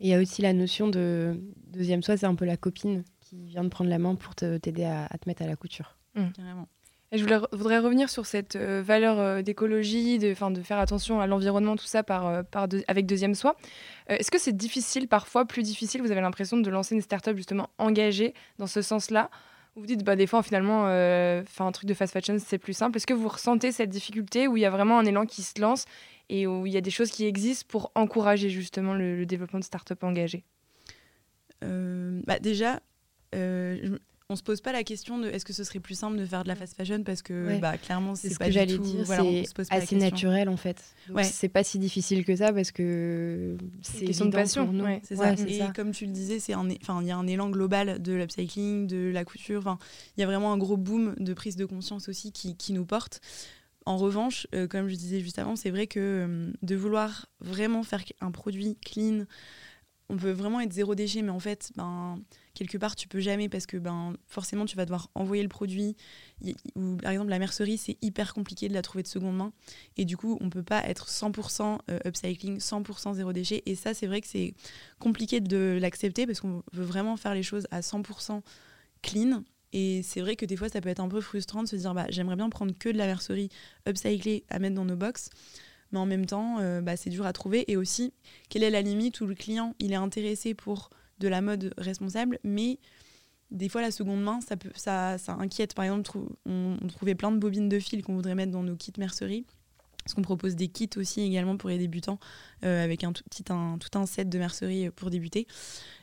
Et 0.00 0.06
il 0.06 0.08
y 0.08 0.14
a 0.14 0.20
aussi 0.20 0.40
la 0.40 0.54
notion 0.54 0.88
de 0.88 1.38
deuxième 1.66 2.02
soi, 2.02 2.16
c'est 2.16 2.26
un 2.26 2.34
peu 2.34 2.46
la 2.46 2.56
copine 2.56 3.04
qui 3.20 3.44
vient 3.44 3.62
de 3.62 3.68
prendre 3.68 3.90
la 3.90 3.98
main 3.98 4.14
pour 4.14 4.34
t'aider 4.34 4.84
à, 4.84 5.08
te 5.20 5.28
mettre 5.28 5.42
à 5.42 5.46
la 5.46 5.56
couture. 5.56 5.98
Mmh. 6.14 6.30
Carrément. 6.34 6.68
Je 7.12 7.24
voudrais 7.24 7.78
revenir 7.78 8.08
sur 8.08 8.24
cette 8.24 8.54
euh, 8.54 8.82
valeur 8.86 9.18
euh, 9.18 9.42
d'écologie, 9.42 10.20
de, 10.20 10.32
faire 10.32 10.78
attention 10.78 11.20
à 11.20 11.26
l'environnement, 11.26 11.74
tout 11.74 11.86
ça 11.86 12.04
euh, 12.08 12.42
avec 12.86 13.06
Deuxième 13.06 13.34
Soi. 13.34 13.56
Est-ce 14.06 14.30
que 14.30 14.38
c'est 14.38 14.56
difficile, 14.56 15.08
parfois 15.08 15.44
plus 15.44 15.64
difficile, 15.64 16.02
vous 16.02 16.12
avez 16.12 16.20
l'impression 16.20 16.56
de 16.56 16.70
lancer 16.70 16.94
une 16.94 17.00
start-up 17.00 17.36
justement 17.36 17.68
engagée 17.78 18.32
dans 18.58 18.68
ce 18.68 18.80
sens-là? 18.80 19.28
Vous 19.74 19.86
dites, 19.86 20.04
bah, 20.04 20.14
des 20.14 20.28
fois, 20.28 20.44
finalement, 20.44 20.84
faire 20.84 21.66
un 21.66 21.72
truc 21.72 21.88
de 21.88 21.94
fast 21.94 22.12
fashion, 22.12 22.36
c'est 22.38 22.58
plus 22.58 22.74
simple. 22.74 22.96
Est-ce 22.96 23.06
que 23.06 23.14
vous 23.14 23.28
ressentez 23.28 23.72
cette 23.72 23.90
difficulté 23.90 24.46
où 24.46 24.56
il 24.56 24.60
y 24.60 24.64
a 24.64 24.70
vraiment 24.70 24.98
un 24.98 25.04
élan 25.04 25.26
qui 25.26 25.42
se 25.42 25.60
lance 25.60 25.86
et 26.28 26.46
où 26.46 26.66
il 26.66 26.72
y 26.72 26.76
a 26.76 26.80
des 26.80 26.90
choses 26.90 27.10
qui 27.10 27.24
existent 27.24 27.66
pour 27.68 27.92
encourager 27.94 28.50
justement 28.50 28.94
le, 28.94 29.24
développement 29.26 29.60
de 29.60 29.64
start-up 29.64 30.02
engagées? 30.02 30.44
Bah 31.62 32.38
Déjà, 32.40 32.80
on 34.30 34.36
se 34.36 34.42
pose 34.44 34.60
pas 34.60 34.70
la 34.72 34.84
question 34.84 35.18
de 35.18 35.28
est-ce 35.28 35.44
que 35.44 35.52
ce 35.52 35.64
serait 35.64 35.80
plus 35.80 35.96
simple 35.96 36.16
de 36.16 36.24
faire 36.24 36.44
de 36.44 36.48
la 36.48 36.54
fast 36.54 36.76
fashion 36.76 37.02
parce 37.02 37.20
que 37.20 37.58
bah, 37.58 37.76
clairement 37.76 38.14
c'est 38.14 38.30
ce 38.30 38.38
pas 38.38 38.46
que 38.46 38.52
j'allais 38.52 38.78
dire 38.78 39.04
c'est 39.06 39.44
assez 39.70 39.96
naturel 39.96 40.48
en 40.48 40.56
fait. 40.56 40.82
Ouais. 41.10 41.24
c'est 41.24 41.48
pas 41.48 41.64
si 41.64 41.80
difficile 41.80 42.24
que 42.24 42.36
ça 42.36 42.52
parce 42.52 42.70
que 42.70 43.56
c'est 43.82 44.04
question 44.04 44.26
de 44.26 44.30
passion. 44.30 44.72
c'est 45.02 45.16
ça. 45.16 45.32
et 45.32 45.60
comme 45.74 45.90
tu 45.90 46.06
le 46.06 46.12
disais 46.12 46.38
c'est 46.38 46.54
enfin 46.54 47.00
il 47.02 47.08
y 47.08 47.10
a 47.10 47.16
un 47.16 47.26
élan 47.26 47.50
global 47.50 48.00
de 48.00 48.12
l'upcycling 48.12 48.86
de 48.86 49.10
la 49.12 49.24
couture. 49.24 49.60
Enfin 49.60 49.78
il 50.16 50.20
y 50.20 50.22
a 50.22 50.26
vraiment 50.26 50.52
un 50.52 50.58
gros 50.58 50.76
boom 50.76 51.16
de 51.18 51.34
prise 51.34 51.56
de 51.56 51.64
conscience 51.64 52.08
aussi 52.08 52.30
qui, 52.30 52.56
qui 52.56 52.72
nous 52.72 52.84
porte. 52.84 53.20
En 53.86 53.96
revanche, 53.96 54.46
euh, 54.54 54.68
comme 54.68 54.88
je 54.88 54.94
disais 54.94 55.20
juste 55.20 55.38
avant, 55.38 55.56
c'est 55.56 55.70
vrai 55.70 55.86
que 55.86 55.98
euh, 55.98 56.52
de 56.62 56.76
vouloir 56.76 57.26
vraiment 57.40 57.82
faire 57.82 58.04
un 58.20 58.30
produit 58.30 58.76
clean, 58.76 59.24
on 60.10 60.16
peut 60.16 60.32
vraiment 60.32 60.60
être 60.60 60.72
zéro 60.72 60.94
déchet, 60.94 61.22
mais 61.22 61.30
en 61.30 61.38
fait, 61.38 61.70
ben, 61.76 62.18
quelque 62.54 62.76
part, 62.76 62.96
tu 62.96 63.06
peux 63.06 63.20
jamais 63.20 63.48
parce 63.48 63.66
que 63.66 63.76
ben, 63.76 64.14
forcément, 64.26 64.64
tu 64.64 64.76
vas 64.76 64.84
devoir 64.84 65.08
envoyer 65.14 65.42
le 65.42 65.48
produit. 65.48 65.96
ou, 66.74 66.96
par 66.96 67.12
exemple, 67.12 67.30
la 67.30 67.38
mercerie, 67.38 67.78
c'est 67.78 67.96
hyper 68.02 68.34
compliqué 68.34 68.68
de 68.68 68.74
la 68.74 68.82
trouver 68.82 69.02
de 69.02 69.08
seconde 69.08 69.36
main. 69.36 69.52
Et 69.96 70.04
du 70.04 70.16
coup, 70.16 70.36
on 70.40 70.50
peut 70.50 70.64
pas 70.64 70.82
être 70.84 71.08
100% 71.08 71.78
euh, 71.90 71.98
upcycling, 72.04 72.58
100% 72.58 73.14
zéro 73.14 73.32
déchet. 73.32 73.62
Et 73.66 73.76
ça, 73.76 73.94
c'est 73.94 74.08
vrai 74.08 74.20
que 74.20 74.26
c'est 74.26 74.54
compliqué 74.98 75.40
de 75.40 75.78
l'accepter 75.80 76.26
parce 76.26 76.40
qu'on 76.40 76.62
veut 76.72 76.84
vraiment 76.84 77.16
faire 77.16 77.34
les 77.34 77.44
choses 77.44 77.66
à 77.70 77.80
100% 77.80 78.42
clean. 79.02 79.44
Et 79.72 80.02
c'est 80.02 80.20
vrai 80.20 80.34
que 80.34 80.44
des 80.44 80.56
fois, 80.56 80.68
ça 80.68 80.80
peut 80.80 80.88
être 80.88 81.00
un 81.00 81.08
peu 81.08 81.20
frustrant 81.20 81.62
de 81.62 81.68
se 81.68 81.76
dire 81.76 81.94
bah, 81.94 82.06
j'aimerais 82.08 82.36
bien 82.36 82.50
prendre 82.50 82.76
que 82.76 82.88
de 82.88 82.98
la 82.98 83.06
mercerie 83.06 83.48
upcyclée 83.88 84.44
à 84.48 84.58
mettre 84.58 84.74
dans 84.74 84.84
nos 84.84 84.96
box 84.96 85.30
mais 85.92 85.98
en 85.98 86.06
même 86.06 86.26
temps, 86.26 86.58
euh, 86.60 86.80
bah, 86.80 86.96
c'est 86.96 87.10
dur 87.10 87.26
à 87.26 87.32
trouver. 87.32 87.70
Et 87.70 87.76
aussi, 87.76 88.12
quelle 88.48 88.62
est 88.62 88.70
la 88.70 88.82
limite 88.82 89.20
où 89.20 89.26
le 89.26 89.34
client 89.34 89.74
il 89.78 89.92
est 89.92 89.96
intéressé 89.96 90.54
pour 90.54 90.90
de 91.18 91.28
la 91.28 91.40
mode 91.40 91.74
responsable, 91.76 92.38
mais 92.44 92.78
des 93.50 93.68
fois 93.68 93.82
la 93.82 93.90
seconde 93.90 94.22
main, 94.22 94.40
ça, 94.40 94.56
peut, 94.56 94.70
ça, 94.74 95.16
inquiète. 95.28 95.74
Par 95.74 95.84
exemple, 95.84 96.10
on, 96.46 96.76
on 96.80 96.86
trouvait 96.86 97.14
plein 97.14 97.32
de 97.32 97.38
bobines 97.38 97.68
de 97.68 97.78
fil 97.78 98.02
qu'on 98.02 98.14
voudrait 98.14 98.34
mettre 98.34 98.52
dans 98.52 98.62
nos 98.62 98.76
kits 98.76 98.92
mercerie. 98.96 99.44
Parce 100.04 100.14
qu'on 100.14 100.22
propose 100.22 100.56
des 100.56 100.68
kits 100.68 100.90
aussi 100.96 101.20
également 101.20 101.56
pour 101.56 101.68
les 101.68 101.78
débutants, 101.78 102.18
euh, 102.64 102.82
avec 102.82 103.04
un 103.04 103.12
tout, 103.12 103.22
petit, 103.24 103.44
un, 103.50 103.78
tout 103.78 103.98
un 103.98 104.06
set 104.06 104.28
de 104.28 104.38
mercerie 104.38 104.90
pour 104.90 105.10
débuter. 105.10 105.46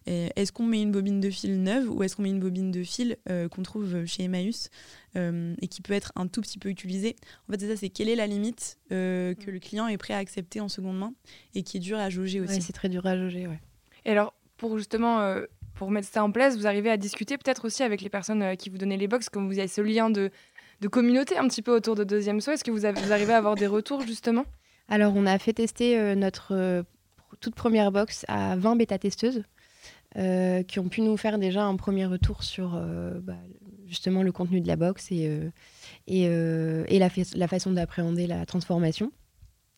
Est-ce 0.05 0.53
qu'on 0.53 0.63
met 0.63 0.81
une 0.81 0.93
bobine 0.93 1.19
de 1.19 1.29
fil 1.29 1.61
neuve 1.61 1.89
ou 1.89 2.01
est-ce 2.01 2.15
qu'on 2.15 2.21
met 2.21 2.29
une 2.29 2.39
bobine 2.39 2.71
de 2.71 2.81
fil 2.81 3.17
euh, 3.29 3.49
qu'on 3.49 3.61
trouve 3.61 4.05
chez 4.05 4.23
Emmaüs 4.23 4.69
euh, 5.17 5.53
et 5.61 5.67
qui 5.67 5.81
peut 5.81 5.91
être 5.91 6.13
un 6.15 6.27
tout 6.27 6.39
petit 6.39 6.57
peu 6.57 6.69
utilisée? 6.69 7.17
En 7.47 7.51
fait, 7.51 7.59
c'est 7.59 7.67
ça, 7.67 7.75
c'est 7.75 7.89
quelle 7.89 8.07
est 8.07 8.15
la 8.15 8.27
limite 8.27 8.77
que 8.89 9.35
le 9.45 9.59
client 9.59 9.87
est 9.87 9.97
prêt 9.97 10.13
à 10.13 10.17
accepter 10.17 10.61
en 10.61 10.69
seconde 10.69 10.97
main 10.97 11.13
et 11.55 11.63
qui 11.63 11.75
est 11.75 11.81
dur 11.81 11.97
à 11.97 12.09
jauger 12.09 12.39
aussi? 12.39 12.61
c'est 12.61 12.71
très 12.71 12.87
dur 12.87 13.05
à 13.05 13.17
jauger, 13.17 13.47
ouais. 13.47 13.59
Et 14.05 14.11
alors, 14.11 14.33
pour 14.55 14.77
justement 14.77 15.41
pour 15.75 15.91
mettre 15.91 16.07
ça 16.07 16.23
en 16.23 16.31
place, 16.31 16.55
vous 16.55 16.67
arrivez 16.67 16.89
à 16.89 16.97
discuter 16.97 17.37
peut-être 17.37 17.65
aussi 17.65 17.83
avec 17.83 18.01
les 18.01 18.09
personnes 18.09 18.55
qui 18.55 18.69
vous 18.69 18.77
donnaient 18.77 18.97
les 18.97 19.07
box, 19.07 19.27
comme 19.27 19.47
vous 19.47 19.59
avez 19.59 19.67
ce 19.67 19.81
lien 19.81 20.09
de 20.09 20.31
de 20.81 20.87
communauté 20.87 21.37
un 21.37 21.47
petit 21.47 21.61
peu 21.61 21.75
autour 21.75 21.95
de 21.95 22.03
Deuxième 22.03 22.41
Soi. 22.41 22.53
Est-ce 22.53 22.63
que 22.63 22.71
vous, 22.71 22.85
avez, 22.85 23.11
arrivez 23.11 23.33
à 23.33 23.37
avoir 23.37 23.55
des 23.55 23.67
retours 23.67 24.01
justement? 24.01 24.45
Alors, 24.89 25.13
on 25.15 25.25
a 25.25 25.37
fait 25.39 25.53
tester 25.53 25.97
euh, 25.97 26.15
notre 26.15 26.53
euh, 26.53 26.83
toute 27.41 27.55
première 27.55 27.91
box 27.91 28.25
à 28.27 28.55
20 28.55 28.77
bêta-testeuses 28.77 29.43
euh, 30.17 30.63
qui 30.63 30.79
ont 30.79 30.87
pu 30.87 31.01
nous 31.01 31.17
faire 31.17 31.37
déjà 31.39 31.63
un 31.63 31.75
premier 31.75 32.05
retour 32.05 32.43
sur 32.43 32.81
bah, 33.21 33.35
justement 33.85 34.23
le 34.23 34.31
contenu 34.31 34.61
de 34.61 34.67
la 34.67 34.75
box 34.75 35.11
et, 35.11 35.51
et, 36.07 36.23
et 36.23 36.99
la, 36.99 37.09
la, 37.35 37.47
façon 37.47 37.71
d'appréhender 37.71 38.27
la 38.27 38.45
transformation. 38.45 39.11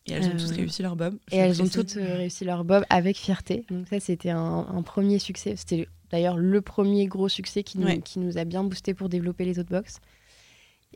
Et 0.06 0.12
elles 0.12 0.26
ont 0.26 0.36
toutes 0.36 0.56
réussi 0.56 0.82
leur 0.82 0.96
bob. 0.96 1.18
Et 1.30 1.36
elles 1.36 1.60
ont 1.60 1.68
toutes 1.68 1.92
réussi 1.92 2.44
leur 2.44 2.64
bob 2.64 2.84
avec 2.88 3.16
fierté. 3.16 3.64
Donc 3.68 3.88
ça, 3.88 4.00
c'était 4.00 4.30
un, 4.30 4.82
premier 4.82 5.18
succès. 5.18 5.54
C'était 5.56 5.88
d'ailleurs 6.10 6.36
le 6.36 6.60
premier 6.60 7.06
gros 7.06 7.28
succès 7.28 7.62
qui 7.62 7.78
nous, 7.78 8.00
qui 8.00 8.18
nous 8.20 8.38
a 8.38 8.44
bien 8.44 8.62
boosté 8.64 8.94
pour 8.94 9.08
développer 9.08 9.44
les 9.44 9.58
autres 9.58 9.70
box. 9.70 10.00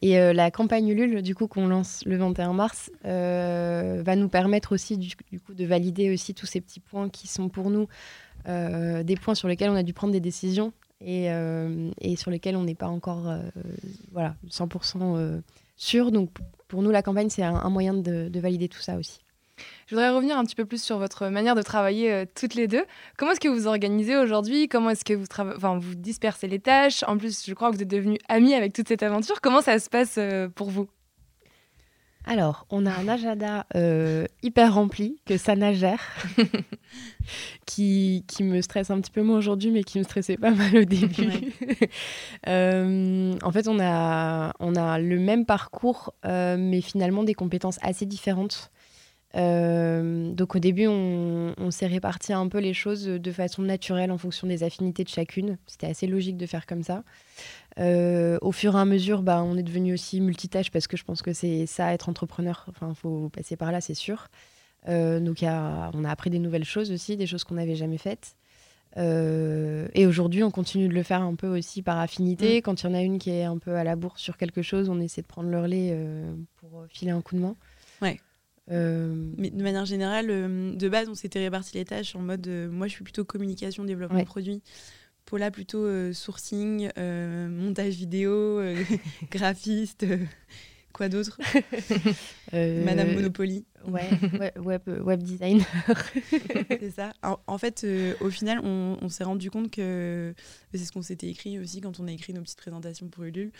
Et 0.03 0.19
euh, 0.19 0.33
la 0.33 0.51
campagne 0.51 0.89
Ulule, 0.89 1.23
du 1.23 1.35
coup, 1.35 1.47
qu'on 1.47 1.67
lance 1.67 2.03
le 2.05 2.17
21 2.17 2.53
mars, 2.53 2.91
euh, 3.05 4.03
va 4.05 4.17
nous 4.17 4.29
permettre 4.29 4.73
aussi, 4.73 4.99
du, 4.99 5.15
coup, 5.17 5.55
de 5.55 5.65
valider 5.65 6.13
aussi 6.13 6.35
tous 6.35 6.47
ces 6.47 6.61
petits 6.61 6.81
points 6.81 7.09
qui 7.09 7.29
sont 7.29 7.49
pour 7.49 7.71
nous 7.71 7.87
euh, 8.49 9.03
des 9.03 9.17
points 9.17 9.35
sur 9.35 9.49
lesquels 9.49 9.71
on 9.71 9.77
a 9.77 9.83
dû 9.83 9.93
prendre 9.93 10.13
des 10.13 10.21
décisions 10.21 10.73
et, 11.01 11.29
sur 12.17 12.31
lesquels 12.31 12.57
on 12.57 12.65
n'est 12.65 12.75
pas 12.75 12.89
encore 12.89 13.35
voilà, 14.13 14.37
100% 14.51 15.41
sûr. 15.77 16.11
Donc, 16.11 16.31
pour 16.69 16.83
nous, 16.83 16.91
la 16.91 17.03
campagne, 17.03 17.31
c'est 17.31 17.43
un, 17.43 17.71
moyen 17.71 17.95
de 17.95 18.41
valider 18.41 18.69
tout 18.69 18.81
ça 18.81 18.97
aussi. 18.97 19.24
Je 19.87 19.95
voudrais 19.95 20.11
revenir 20.11 20.39
un 20.39 20.45
petit 20.45 20.55
peu 20.55 20.65
plus 20.65 20.83
sur 20.83 20.99
votre 20.99 21.29
manière 21.29 21.55
de 21.55 21.63
travailler 21.63 22.13
euh, 22.13 22.25
toutes 22.35 22.55
les 22.55 22.67
deux. 22.67 22.85
Comment 23.17 23.33
est-ce 23.33 23.41
que 23.41 23.49
vous 23.49 23.67
organisez 23.67 24.17
aujourd'hui? 24.17 24.69
Comment 24.69 24.91
est-ce 24.91 25.05
que 25.05 25.15
vous, 25.15 25.27
enfin, 25.57 25.79
vous 25.79 25.95
dispersez 25.95 26.49
les 26.49 26.59
tâches? 26.59 27.05
En 27.07 27.19
plus, 27.19 27.45
je 27.47 27.55
crois 27.55 27.71
que 27.71 27.77
vous 27.77 27.83
êtes 27.83 27.91
devenus 27.91 28.19
amis 28.29 28.55
avec 28.55 28.73
toute 28.73 28.89
cette 28.89 29.03
aventure. 29.03 29.41
Comment 29.41 29.61
ça 29.61 29.79
se 29.79 29.91
passe 29.91 30.17
euh, 30.19 30.49
pour 30.49 30.71
vous? 30.71 30.89
Alors, 32.27 32.67
on 32.71 32.87
a 32.87 32.91
un 32.91 33.07
agenda 33.07 33.67
euh, 33.77 34.25
hyper 34.43 34.73
rempli 34.73 35.21
que 35.27 35.37
Sana 35.37 35.75
gère, 35.75 36.01
qui, 37.67 38.25
qui, 38.27 38.43
me 38.43 38.63
stresse 38.63 38.91
un 38.91 38.99
petit 39.03 39.11
peu 39.11 39.21
moins 39.21 39.37
aujourd'hui, 39.37 39.71
mais 39.71 39.85
qui 39.85 39.99
me 39.99 40.05
stressait 40.05 40.39
pas 40.39 40.53
mal 40.53 40.75
au 40.75 40.85
début. 40.85 41.53
en 42.47 43.53
fait, 43.53 43.69
on 43.69 43.79
a, 43.79 44.55
on 44.59 44.75
a 44.75 44.99
le 44.99 45.19
même 45.19 45.45
parcours, 45.45 46.15
mais 46.25 46.81
finalement 46.81 47.25
des 47.25 47.35
compétences 47.35 47.79
assez 47.83 48.07
différentes. 48.07 48.71
Euh, 49.37 50.33
donc 50.33 50.55
au 50.55 50.59
début, 50.59 50.87
on, 50.87 51.71
s'est 51.71 51.87
réparti 51.87 52.33
un 52.33 52.49
peu 52.49 52.59
les 52.59 52.75
choses 52.75 53.05
de 53.05 53.33
façon 53.33 53.63
naturelle 53.63 54.11
en 54.13 54.19
fonction 54.19 54.47
des 54.47 54.63
affinités 54.63 55.05
de 55.05 55.09
chacune. 55.09 55.59
C'était 55.67 55.89
assez 55.89 56.07
logique 56.07 56.37
de 56.37 56.47
faire 56.47 56.67
comme 56.67 56.83
ça. 56.83 57.03
Euh, 57.79 58.39
au 58.43 58.53
fur 58.53 58.77
et 58.77 58.81
à 58.81 58.85
mesure, 58.85 59.23
bah, 59.23 59.43
on 59.43 59.57
est 59.57 59.63
devenu 59.63 59.93
aussi 59.95 60.21
multitâche 60.21 60.71
parce 60.71 60.87
que 60.87 60.97
je 60.97 61.05
pense 61.05 61.23
que 61.23 61.33
c'est 61.33 61.67
ça, 61.67 61.93
être 61.93 62.09
entrepreneur. 62.09 62.65
Enfin, 62.69 62.91
il 62.91 62.95
faut 62.95 63.29
passer 63.31 63.57
par 63.57 63.73
là, 63.73 63.81
c'est 63.81 63.95
sûr. 63.95 64.29
Euh, 64.89 65.19
donc 65.19 65.39
on 65.43 66.05
a 66.05 66.11
appris 66.11 66.31
des 66.31 66.39
nouvelles 66.39 66.65
choses 66.65 66.93
aussi, 66.93 67.17
des 67.17 67.27
choses 67.27 67.43
qu'on 67.43 67.55
n'avait 67.55 67.77
jamais 67.77 67.99
faites. 67.99 68.37
et 68.97 70.07
aujourd'hui, 70.07 70.45
on 70.45 70.53
continue 70.53 70.87
de 70.87 70.95
le 70.95 71.03
faire 71.03 71.23
un 71.23 71.35
peu 71.35 71.49
aussi 71.49 71.83
par 71.83 71.99
affinité. 71.99 72.59
Mm. 72.59 72.63
Quand 72.63 72.83
il 72.83 72.87
y 72.87 72.89
en 72.91 72.95
a 72.95 73.01
une 73.01 73.19
qui 73.19 73.31
est 73.31 73.45
un 73.45 73.59
peu 73.59 73.75
à 73.75 73.83
la 73.83 73.97
bourse 73.97 74.21
sur 74.21 74.37
quelque 74.37 74.63
chose, 74.63 74.89
on 74.89 75.01
essaie 75.01 75.23
de 75.23 75.27
prendre 75.27 75.49
le 75.49 75.61
relais 75.61 75.99
pour 76.59 76.85
filer 76.89 77.11
un 77.11 77.23
coup 77.23 77.35
de 77.35 77.41
main. 77.41 77.57
Ouais. 78.01 78.21
Euh, 78.71 79.33
mais 79.37 79.51
de 79.51 79.63
manière 79.63 79.85
générale, 79.85 80.27
euh, 80.31 80.75
de 80.75 80.89
base, 80.89 81.09
on 81.09 81.15
s'était 81.15 81.41
réparti 81.41 81.77
les 81.77 81.85
tâches 81.85 82.17
en 82.17 82.21
mode 82.21 82.47
euh, 82.47 82.71
moi, 82.71 82.87
je 82.87 82.93
suis 82.93 83.05
plutôt 83.05 83.25
communication, 83.25 83.85
développement 83.85 84.21
de 84.21 84.25
produit. 84.25 84.63
Paula, 85.27 85.51
plutôt 85.51 86.13
sourcing, 86.13 86.91
montage 86.99 87.95
vidéo, 87.95 88.61
graphiste, 89.31 90.05
quoi 90.93 91.09
d'autre 91.09 91.41
Madame 92.53 93.15
Monopoly. 93.15 93.65
Ouais, 93.89 94.53
web, 94.59 94.83
web 94.87 95.23
designer. 95.23 95.65
c'est 96.69 96.91
ça. 96.91 97.15
En, 97.23 97.57
fait, 97.57 97.87
au 98.21 98.29
final, 98.29 98.61
on, 98.65 98.99
on 99.01 99.09
s'est 99.09 99.25
rendu 99.25 99.51
compte 99.51 99.71
que 99.71 100.35
c'est 100.75 100.85
ce 100.85 100.93
qu'on 100.93 101.01
s'était 101.01 101.29
écrit 101.29 101.59
aussi 101.59 101.81
quand 101.81 101.99
on 102.01 102.07
a 102.07 102.13
écrit 102.13 102.35
nos 102.35 102.43
petites 102.43 102.59
présentations 102.59 103.09
pour 103.09 103.25
Ulule. 103.25 103.51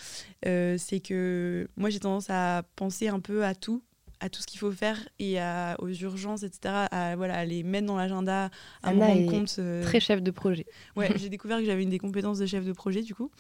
c'est 0.43 1.01
que 1.03 1.67
moi, 1.79 1.89
j'ai 1.89 2.01
tendance 2.01 2.29
à 2.29 2.63
penser 2.77 3.09
un 3.09 3.21
peu 3.21 3.43
à 3.43 3.55
tout 3.55 3.83
à 4.21 4.29
tout 4.29 4.41
ce 4.41 4.47
qu'il 4.47 4.59
faut 4.59 4.73
faire 4.73 4.99
et 5.19 5.39
aux 5.79 5.89
urgences, 5.89 6.43
etc., 6.43 6.87
à, 6.91 7.17
voilà, 7.17 7.45
les 7.45 7.63
mettre 7.63 7.87
dans 7.87 7.97
l'agenda, 7.97 8.51
à 8.83 8.93
me 8.93 9.01
rendre 9.01 9.31
compte. 9.31 9.57
Euh, 9.59 9.83
très 9.83 10.01
chef 10.01 10.23
de 10.23 10.31
projet. 10.31 10.67
Ouais, 10.97 11.11
j'ai 11.17 11.29
découvert 11.29 11.59
que 11.59 11.65
j'avais 11.65 11.83
une 11.83 11.91
des 11.91 11.99
compétences 11.99 12.39
de 12.39 12.47
chef 12.47 12.65
de 12.65 12.73
projet, 12.73 13.03
du 13.03 13.15
coup. 13.15 13.31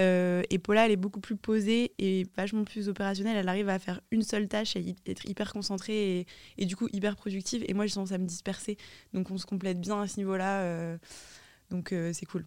Euh, 0.00 0.42
et 0.50 0.58
Paula, 0.58 0.86
elle 0.86 0.92
est 0.92 0.96
beaucoup 0.96 1.20
plus 1.20 1.36
posée 1.36 1.92
et 1.98 2.26
vachement 2.36 2.64
plus 2.64 2.88
opérationnelle. 2.88 3.36
Elle 3.36 3.48
arrive 3.48 3.68
à 3.68 3.78
faire 3.78 4.00
une 4.10 4.22
seule 4.22 4.48
tâche 4.48 4.76
et 4.76 4.96
être 5.06 5.26
hyper 5.26 5.52
concentrée 5.52 6.20
et, 6.20 6.26
et 6.58 6.66
du 6.66 6.76
coup 6.76 6.88
hyper 6.92 7.16
productive. 7.16 7.64
Et 7.68 7.74
moi, 7.74 7.86
j'ai 7.86 7.94
tendance 7.94 8.12
à 8.12 8.18
me 8.18 8.26
disperser. 8.26 8.76
Donc, 9.12 9.30
on 9.30 9.38
se 9.38 9.46
complète 9.46 9.80
bien 9.80 10.00
à 10.00 10.08
ce 10.08 10.18
niveau-là. 10.18 10.62
Euh, 10.62 10.96
donc, 11.70 11.94
c'est 12.12 12.26
cool. 12.26 12.44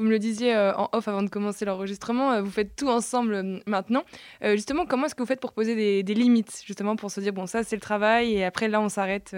Vous 0.00 0.06
me 0.06 0.12
le 0.12 0.18
disiez 0.18 0.56
euh, 0.56 0.74
en 0.76 0.88
off 0.92 1.08
avant 1.08 1.22
de 1.22 1.28
commencer 1.28 1.66
l'enregistrement, 1.66 2.32
euh, 2.32 2.40
vous 2.40 2.50
faites 2.50 2.74
tout 2.74 2.88
ensemble 2.88 3.34
euh, 3.34 3.58
maintenant. 3.66 4.02
justement, 4.42 4.86
comment 4.86 5.04
est-ce 5.04 5.14
que 5.14 5.20
vous 5.20 5.26
faites 5.26 5.40
pour 5.40 5.52
poser 5.52 6.02
des, 6.02 6.14
limites, 6.14 6.62
justement, 6.64 6.96
pour 6.96 7.10
se 7.10 7.20
dire, 7.20 7.34
bon, 7.34 7.44
ça 7.44 7.64
c'est 7.64 7.76
le 7.76 7.82
travail 7.82 8.32
et 8.32 8.42
après 8.46 8.68
là 8.68 8.80
on 8.80 8.88
s'arrête 8.88 9.36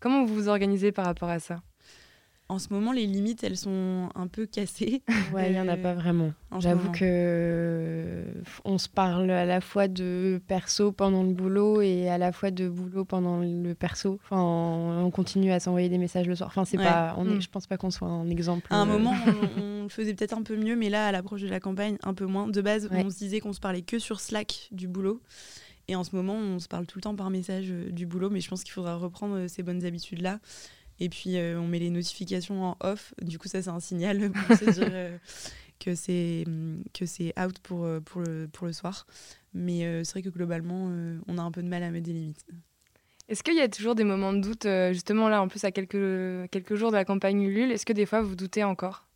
Comment 0.00 0.24
vous 0.24 0.34
vous 0.34 0.48
organisez 0.48 0.90
par 0.90 1.04
rapport 1.04 1.28
à 1.28 1.38
ça? 1.38 1.60
En 2.50 2.58
ce 2.58 2.72
moment, 2.72 2.90
les 2.90 3.06
limites, 3.06 3.44
elles 3.44 3.56
sont 3.56 4.08
un 4.16 4.26
peu 4.26 4.44
cassées. 4.44 5.02
Ouais, 5.32 5.48
il 5.48 5.52
n'y 5.52 5.60
en 5.60 5.68
a 5.68 5.76
pas 5.76 5.94
vraiment. 5.94 6.32
J'avoue 6.58 6.90
que 6.90 8.24
on 8.64 8.78
se 8.78 8.88
parle 8.88 9.30
à 9.30 9.44
la 9.44 9.60
fois 9.60 9.86
de 9.86 10.40
perso 10.48 10.90
pendant 10.90 11.22
le 11.22 11.32
boulot 11.32 11.80
et 11.82 12.08
à 12.08 12.18
la 12.18 12.32
fois 12.32 12.50
de 12.50 12.68
boulot 12.68 13.04
pendant 13.04 13.38
le 13.38 13.74
perso. 13.74 14.18
Enfin, 14.24 14.42
on 14.42 15.10
continue 15.12 15.52
à 15.52 15.60
s'envoyer 15.60 15.88
des 15.88 15.98
messages 15.98 16.26
le 16.26 16.34
soir. 16.34 16.48
Enfin, 16.48 16.64
c'est 16.64 16.78
pas, 16.78 17.14
on 17.16 17.28
est, 17.28 17.36
mm. 17.36 17.42
je 17.42 17.48
pense 17.48 17.68
pas 17.68 17.76
qu'on 17.76 17.92
soit 17.92 18.08
un 18.08 18.28
exemple. 18.28 18.66
À 18.70 18.76
un 18.78 18.86
moment, 18.86 19.14
on, 19.56 19.88
faisait 19.88 20.14
peut-être 20.14 20.36
un 20.36 20.42
peu 20.42 20.56
mieux, 20.56 20.74
mais 20.74 20.90
là, 20.90 21.06
à 21.06 21.12
l'approche 21.12 21.42
de 21.42 21.48
la 21.48 21.60
campagne, 21.60 21.96
un 22.02 22.14
peu 22.14 22.26
moins. 22.26 22.48
De 22.48 22.60
base, 22.60 22.88
on 22.90 23.08
se 23.08 23.18
disait 23.18 23.38
qu'on 23.38 23.52
se 23.52 23.60
parlait 23.60 23.82
que 23.82 24.00
sur 24.00 24.18
Slack 24.18 24.68
du 24.72 24.88
boulot. 24.88 25.20
Et 25.90 25.96
en 25.96 26.04
ce 26.04 26.14
moment, 26.14 26.34
on 26.34 26.58
se 26.60 26.68
parle 26.68 26.86
tout 26.86 26.98
le 26.98 27.02
temps 27.02 27.16
par 27.16 27.30
message 27.30 27.66
euh, 27.70 27.90
du 27.90 28.06
boulot, 28.06 28.30
mais 28.30 28.40
je 28.40 28.48
pense 28.48 28.62
qu'il 28.62 28.72
faudra 28.72 28.94
reprendre 28.94 29.34
euh, 29.34 29.48
ces 29.48 29.64
bonnes 29.64 29.84
habitudes-là. 29.84 30.38
Et 31.00 31.08
puis, 31.08 31.38
euh, 31.38 31.58
on 31.58 31.66
met 31.66 31.78
les 31.78 31.90
notifications 31.90 32.62
en 32.62 32.76
off. 32.80 33.14
Du 33.22 33.38
coup, 33.38 33.48
ça, 33.48 33.62
c'est 33.62 33.70
un 33.70 33.80
signal 33.80 34.30
pour 34.46 34.56
se 34.56 34.70
dire 34.70 34.88
euh, 34.92 35.16
que 35.80 35.94
c'est 35.94 36.44
que 36.92 37.06
c'est 37.06 37.32
out 37.40 37.58
pour, 37.60 37.84
euh, 37.84 38.00
pour, 38.00 38.20
le, 38.20 38.48
pour 38.52 38.66
le 38.66 38.74
soir. 38.74 39.06
Mais 39.54 40.04
c'est 40.04 40.12
vrai 40.12 40.22
que 40.22 40.28
globalement, 40.28 40.92
on 41.26 41.38
a 41.38 41.42
un 41.42 41.50
peu 41.50 41.62
de 41.62 41.68
mal 41.68 41.82
à 41.82 41.90
mettre 41.90 42.06
des 42.06 42.12
limites. 42.12 42.44
Est-ce 43.28 43.42
qu'il 43.42 43.56
y 43.56 43.60
a 43.60 43.68
toujours 43.68 43.96
des 43.96 44.04
moments 44.04 44.32
de 44.32 44.40
doute, 44.40 44.66
justement 44.92 45.28
là, 45.28 45.42
en 45.42 45.48
plus 45.48 45.64
à 45.64 45.72
quelques, 45.72 46.50
quelques 46.50 46.76
jours 46.76 46.92
de 46.92 46.96
la 46.96 47.04
campagne 47.04 47.42
Ulule, 47.42 47.72
est-ce 47.72 47.84
que 47.84 47.92
des 47.92 48.06
fois 48.06 48.22
vous 48.22 48.36
doutez 48.36 48.62
encore? 48.62 49.08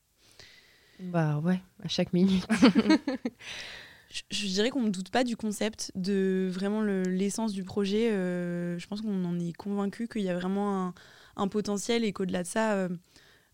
Bah 0.99 1.39
ouais, 1.39 1.61
à 1.85 1.89
chaque 1.89 2.13
minute. 2.13 2.45
je, 4.11 4.23
je, 4.31 4.47
dirais 4.47 4.71
qu'on 4.71 4.83
ne 4.83 4.91
doute 4.91 5.11
pas 5.11 5.23
du 5.23 5.37
concept, 5.37 5.93
de 5.95 6.49
vraiment 6.51 6.83
l'essence 6.83 7.53
du 7.53 7.63
projet. 7.63 8.11
je 8.11 8.87
pense 8.89 9.03
qu'on 9.03 9.25
en 9.25 9.39
est 9.39 9.53
convaincu 9.53 10.09
qu'il 10.09 10.23
y 10.23 10.31
a 10.31 10.35
vraiment 10.35 10.87
un, 10.87 10.95
un 11.37 11.49
potentiel 11.49 12.05
et 12.05 12.13
qu'au-delà 12.13 12.43
de 12.43 12.49
ça, 12.49 12.75
euh, 12.75 12.89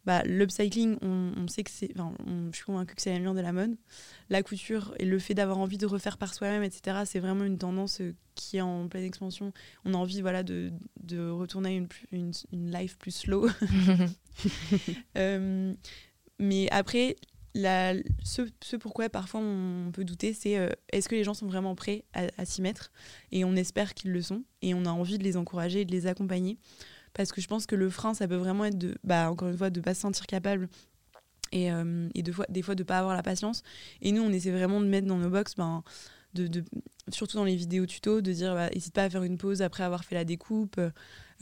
bah, 0.07 0.23
l'upcycling, 0.25 0.97
on, 1.03 1.47
sait 1.49 1.63
que 1.63 1.71
c'est. 1.71 1.91
Enfin, 1.99 2.15
je 2.51 2.57
suis 2.57 2.65
convaincue 2.65 2.95
que 2.95 3.03
c'est 3.03 3.13
l'avenir 3.13 3.35
de 3.35 3.41
la 3.41 3.53
mode. 3.53 3.77
La 4.31 4.43
couture 4.43 4.95
et 4.99 5.05
le 5.05 5.19
fait 5.19 5.35
d'avoir 5.35 5.59
envie 5.59 5.77
de 5.77 5.87
refaire 5.87 6.17
par 6.17 6.33
soi-même, 6.33 6.63
etc., 6.63 7.03
c'est 7.05 7.19
vraiment 7.19 7.45
une 7.45 7.59
tendance 7.59 8.01
euh, 8.01 8.15
qui 8.35 8.57
est 8.57 8.63
en 8.63 8.89
pleine 8.89 9.05
expansion. 9.05 9.53
On 9.85 9.93
a 9.93 9.99
envie 9.99 10.23
voilà, 10.23 10.43
de, 10.43 10.73
de 11.03 11.29
retourner 11.29 11.69
à 11.69 11.73
une, 11.73 11.89
une, 12.13 12.33
une, 12.53 12.73
life 12.73 12.97
plus 12.99 13.13
slow. 13.13 13.49
Euh, 15.19 15.75
mais 16.39 16.69
après, 16.71 17.17
la, 17.55 17.93
ce, 18.25 18.43
ce, 18.63 18.77
pourquoi 18.77 19.11
parfois 19.11 19.41
on 19.41 19.91
peut 19.93 20.05
douter, 20.05 20.33
c'est 20.33 20.57
est-ce 20.91 21.09
que 21.09 21.15
les 21.15 21.25
gens 21.25 21.35
sont 21.35 21.47
vraiment 21.47 21.75
prêts 21.75 22.05
à, 22.15 22.29
à 22.39 22.47
s'y 22.47 22.63
mettre? 22.63 22.91
Et 23.33 23.45
on 23.45 23.55
espère 23.57 23.93
qu'ils 23.93 24.13
le 24.13 24.23
sont. 24.23 24.45
Et 24.63 24.73
on 24.73 24.87
a 24.87 24.91
envie 24.91 25.19
de 25.19 25.25
les 25.25 25.37
encourager 25.37 25.83
et 25.83 25.85
de 25.85 25.93
les 25.93 26.07
accompagner 26.07 26.57
parce 27.15 27.33
que 27.33 27.41
je 27.41 27.49
pense 27.49 27.67
que 27.67 27.77
le 27.77 27.91
frein, 27.91 28.15
ça 28.15 28.29
peut 28.29 28.37
vraiment 28.37 28.65
être 28.65 28.79
de, 28.79 28.97
bah, 29.05 29.31
encore 29.31 29.49
une 29.49 29.59
fois, 29.59 29.71
de 29.71 29.81
pas 29.81 29.95
se 29.95 30.01
sentir 30.01 30.27
capable 30.27 30.69
et, 31.53 31.73
euh, 31.73 32.09
fois, 32.33 32.47
des 32.49 32.63
fois 32.63 32.75
de 32.75 32.83
pas 32.83 32.99
avoir 32.99 33.15
la 33.15 33.23
patience. 33.23 33.63
Et 34.03 34.13
nous, 34.13 34.23
on 34.23 34.31
essaie 34.31 34.53
vraiment 34.53 34.81
de 34.81 34.87
mettre 34.87 35.07
dans 35.07 35.19
nos 35.19 35.31
box, 35.31 35.55
ben, 35.57 35.83
de, 36.35 36.63
surtout 37.09 37.37
dans 37.37 37.45
les 37.45 37.57
vidéos 37.57 37.87
tuto, 37.87 38.21
de 38.21 38.33
dire, 38.33 38.55
n'hésite 38.55 38.95
bah, 38.95 39.03
pas 39.03 39.05
à 39.07 39.11
faire 39.11 39.23
une 39.25 39.39
pause 39.39 39.63
après 39.63 39.83
avoir 39.83 40.05
fait 40.05 40.15
la 40.15 40.25
découpe. 40.25 40.81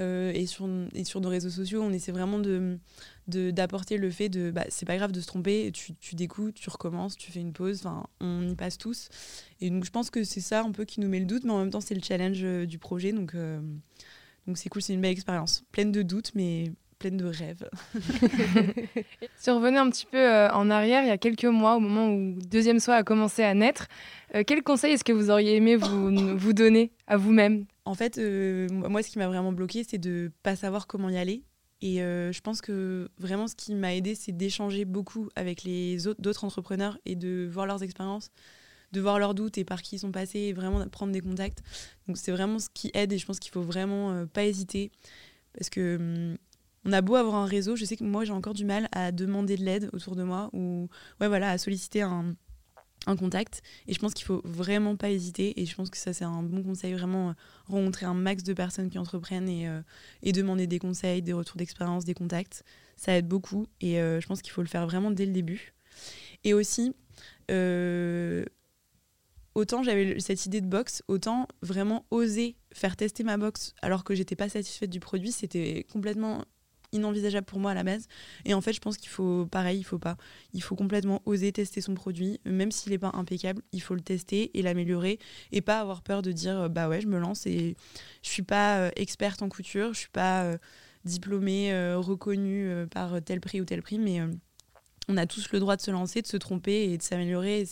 Euh, 0.00 0.32
et, 0.32 0.46
sur, 0.46 0.68
et 0.94 1.02
sur 1.02 1.20
nos 1.20 1.28
réseaux 1.28 1.50
sociaux, 1.50 1.82
on 1.82 1.92
essaie 1.92 2.12
vraiment 2.12 2.38
de 2.38 2.78
d'apporter 3.26 3.98
le 3.98 4.10
fait 4.10 4.30
de 4.30 4.50
bah, 4.50 4.64
c'est 4.70 4.86
pas 4.86 4.96
grave 4.96 5.12
de 5.12 5.20
se 5.20 5.26
tromper, 5.26 5.70
tu, 5.72 5.94
tu 5.94 6.16
tu 6.16 6.70
recommences, 6.70 7.14
tu 7.14 7.30
fais 7.30 7.40
une 7.40 7.52
pause, 7.52 7.82
on 8.20 8.48
y 8.48 8.54
passe 8.54 8.78
tous. 8.78 9.10
Et 9.60 9.68
donc 9.68 9.84
je 9.84 9.90
pense 9.90 10.08
que 10.08 10.24
c'est 10.24 10.40
ça 10.40 10.62
un 10.62 10.72
peu 10.72 10.86
qui 10.86 11.00
nous 11.00 11.08
met 11.08 11.20
le 11.20 11.26
doute, 11.26 11.44
mais 11.44 11.50
en 11.50 11.58
même 11.58 11.70
temps 11.70 11.82
c'est 11.82 11.94
le 11.94 12.00
challenge 12.02 12.38
euh, 12.42 12.64
du 12.64 12.78
projet. 12.78 13.12
Donc, 13.12 13.34
donc 14.48 14.56
c'est 14.56 14.70
cool, 14.70 14.80
c'est 14.80 14.94
une 14.94 15.02
belle 15.02 15.12
expérience, 15.12 15.62
pleine 15.72 15.92
de 15.92 16.00
doutes, 16.00 16.32
mais 16.34 16.72
pleine 16.98 17.18
de 17.18 17.26
rêves. 17.26 17.68
si 19.36 19.50
on 19.50 19.56
revenait 19.56 19.76
un 19.78 19.90
petit 19.90 20.06
peu 20.06 20.18
euh, 20.18 20.50
en 20.50 20.70
arrière, 20.70 21.02
il 21.02 21.08
y 21.08 21.12
a 21.12 21.18
quelques 21.18 21.44
mois, 21.44 21.76
au 21.76 21.80
moment 21.80 22.08
où 22.08 22.38
Deuxième 22.50 22.80
Soi 22.80 22.94
a 22.94 23.02
commencé 23.02 23.42
à 23.42 23.52
naître, 23.52 23.88
euh, 24.34 24.42
quel 24.46 24.62
conseil 24.62 24.94
est-ce 24.94 25.04
que 25.04 25.12
vous 25.12 25.30
auriez 25.30 25.56
aimé 25.56 25.76
vous, 25.76 26.10
vous 26.38 26.52
donner 26.54 26.92
à 27.06 27.18
vous-même? 27.18 27.66
En 27.84 27.94
fait, 27.94 28.16
euh, 28.16 28.68
moi, 28.70 29.02
ce 29.02 29.10
qui 29.10 29.18
m'a 29.18 29.28
vraiment 29.28 29.52
bloqué, 29.52 29.84
c'est 29.86 29.98
de 29.98 30.32
pas 30.42 30.56
savoir 30.56 30.86
comment 30.86 31.10
y 31.10 31.18
aller. 31.18 31.44
Et 31.82 31.98
je 31.98 32.40
pense 32.40 32.60
que 32.60 33.08
vraiment, 33.18 33.46
ce 33.46 33.54
qui 33.54 33.76
m'a 33.76 33.94
aidé, 33.94 34.16
c'est 34.16 34.32
d'échanger 34.32 34.84
beaucoup 34.84 35.28
avec 35.36 35.62
les 35.62 36.08
autres 36.08 36.20
d'autres 36.20 36.42
entrepreneurs 36.42 36.98
et 37.04 37.14
de 37.14 37.48
voir 37.48 37.66
leurs 37.66 37.84
expériences 37.84 38.32
de 38.92 39.00
voir 39.00 39.18
leurs 39.18 39.34
doutes 39.34 39.58
et 39.58 39.64
par 39.64 39.82
qui 39.82 39.96
ils 39.96 39.98
sont 39.98 40.12
passés 40.12 40.38
et 40.38 40.52
vraiment 40.52 40.86
prendre 40.88 41.12
des 41.12 41.20
contacts. 41.20 41.62
Donc 42.06 42.16
c'est 42.16 42.32
vraiment 42.32 42.58
ce 42.58 42.68
qui 42.72 42.90
aide 42.94 43.12
et 43.12 43.18
je 43.18 43.26
pense 43.26 43.38
qu'il 43.38 43.52
faut 43.52 43.62
vraiment 43.62 44.12
euh, 44.12 44.26
pas 44.26 44.44
hésiter 44.44 44.90
parce 45.54 45.70
que 45.70 45.96
hum, 45.96 46.38
on 46.84 46.92
a 46.92 47.00
beau 47.02 47.16
avoir 47.16 47.34
un 47.34 47.44
réseau, 47.44 47.76
je 47.76 47.84
sais 47.84 47.96
que 47.96 48.04
moi 48.04 48.24
j'ai 48.24 48.32
encore 48.32 48.54
du 48.54 48.64
mal 48.64 48.88
à 48.92 49.12
demander 49.12 49.56
de 49.56 49.64
l'aide 49.64 49.90
autour 49.92 50.16
de 50.16 50.22
moi 50.22 50.48
ou 50.52 50.88
ouais 51.20 51.28
voilà 51.28 51.50
à 51.50 51.58
solliciter 51.58 52.02
un, 52.02 52.34
un 53.06 53.16
contact 53.16 53.62
et 53.86 53.92
je 53.92 53.98
pense 53.98 54.14
qu'il 54.14 54.24
faut 54.24 54.40
vraiment 54.44 54.96
pas 54.96 55.10
hésiter 55.10 55.60
et 55.60 55.66
je 55.66 55.74
pense 55.74 55.90
que 55.90 55.98
ça 55.98 56.12
c'est 56.12 56.24
un 56.24 56.42
bon 56.42 56.62
conseil 56.62 56.94
vraiment 56.94 57.30
euh, 57.30 57.32
rencontrer 57.66 58.06
un 58.06 58.14
max 58.14 58.42
de 58.42 58.54
personnes 58.54 58.88
qui 58.88 58.98
entreprennent 58.98 59.48
et, 59.48 59.68
euh, 59.68 59.82
et 60.22 60.32
demander 60.32 60.66
des 60.66 60.78
conseils, 60.78 61.20
des 61.20 61.34
retours 61.34 61.56
d'expérience, 61.56 62.04
des 62.06 62.14
contacts, 62.14 62.64
ça 62.96 63.14
aide 63.16 63.28
beaucoup 63.28 63.66
et 63.80 63.96
je 63.96 64.26
pense 64.26 64.42
qu'il 64.42 64.52
faut 64.52 64.62
le 64.62 64.66
faire 64.66 64.84
vraiment 64.86 65.12
dès 65.12 65.24
le 65.24 65.30
début. 65.30 65.72
Et 66.42 66.52
aussi, 66.52 66.96
autant 69.58 69.82
j'avais 69.82 70.20
cette 70.20 70.46
idée 70.46 70.60
de 70.60 70.66
box, 70.66 71.02
autant 71.08 71.48
vraiment 71.62 72.06
oser 72.12 72.56
faire 72.72 72.96
tester 72.96 73.24
ma 73.24 73.36
box 73.36 73.74
alors 73.82 74.04
que 74.04 74.14
j'étais 74.14 74.36
pas 74.36 74.48
satisfaite 74.48 74.88
du 74.88 75.00
produit, 75.00 75.32
c'était 75.32 75.84
complètement 75.90 76.44
inenvisageable 76.92 77.44
pour 77.44 77.58
moi 77.58 77.72
à 77.72 77.74
la 77.74 77.82
base. 77.82 78.06
Et 78.44 78.54
en 78.54 78.60
fait, 78.60 78.72
je 78.72 78.80
pense 78.80 78.96
qu'il 78.96 79.08
faut, 79.08 79.46
pareil, 79.46 79.78
il 79.78 79.84
faut 79.84 79.98
pas. 79.98 80.16
Il 80.54 80.62
faut 80.62 80.76
complètement 80.76 81.20
oser 81.26 81.52
tester 81.52 81.80
son 81.80 81.94
produit, 81.94 82.40
même 82.44 82.70
s'il 82.70 82.92
n'est 82.92 82.98
pas 82.98 83.10
impeccable, 83.14 83.60
il 83.72 83.82
faut 83.82 83.94
le 83.94 84.00
tester 84.00 84.56
et 84.56 84.62
l'améliorer 84.62 85.18
et 85.50 85.60
pas 85.60 85.80
avoir 85.80 86.02
peur 86.02 86.22
de 86.22 86.30
dire 86.30 86.70
bah 86.70 86.88
ouais, 86.88 87.00
je 87.00 87.08
me 87.08 87.18
lance 87.18 87.44
et 87.46 87.76
je 88.22 88.28
suis 88.30 88.44
pas 88.44 88.78
euh, 88.78 88.90
experte 88.94 89.42
en 89.42 89.48
couture, 89.48 89.92
je 89.92 89.98
suis 89.98 90.08
pas 90.08 90.44
euh, 90.44 90.56
diplômée, 91.04 91.72
euh, 91.72 91.98
reconnue 91.98 92.86
par 92.90 93.20
tel 93.22 93.40
prix 93.40 93.60
ou 93.60 93.64
tel 93.64 93.82
prix, 93.82 93.98
mais 93.98 94.20
on 95.08 95.16
a 95.16 95.26
tous 95.26 95.50
le 95.52 95.58
droit 95.58 95.76
de 95.76 95.82
se 95.82 95.90
lancer, 95.90 96.22
de 96.22 96.26
se 96.26 96.36
tromper 96.36 96.92
et 96.92 96.96
de 96.96 97.02
s'améliorer. 97.02 97.66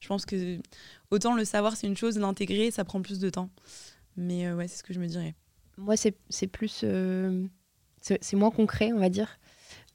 Je 0.00 0.08
pense 0.08 0.26
que 0.26 0.58
autant 1.10 1.34
le 1.34 1.44
savoir, 1.44 1.76
c'est 1.76 1.86
une 1.86 1.96
chose, 1.96 2.18
l'intégrer, 2.18 2.70
ça 2.70 2.84
prend 2.84 3.02
plus 3.02 3.18
de 3.18 3.30
temps. 3.30 3.50
Mais 4.16 4.46
euh, 4.46 4.54
ouais, 4.54 4.68
c'est 4.68 4.78
ce 4.78 4.82
que 4.82 4.92
je 4.92 5.00
me 5.00 5.06
dirais. 5.06 5.34
Moi, 5.76 5.94
c'est 5.96 6.46
plus. 6.46 6.82
Euh, 6.84 7.46
c'est 8.00 8.34
moins 8.34 8.50
concret, 8.50 8.92
on 8.92 8.98
va 8.98 9.08
dire. 9.08 9.38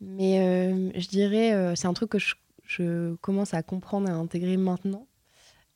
Mais 0.02 0.40
euh, 0.40 0.92
je 0.96 1.08
dirais, 1.08 1.76
c'est 1.76 1.88
un 1.88 1.94
truc 1.94 2.10
que 2.10 2.20
je, 2.20 2.36
je, 2.66 3.16
commence 3.16 3.54
à 3.54 3.64
comprendre, 3.64 4.10
à 4.10 4.14
intégrer 4.14 4.58
maintenant. 4.58 5.08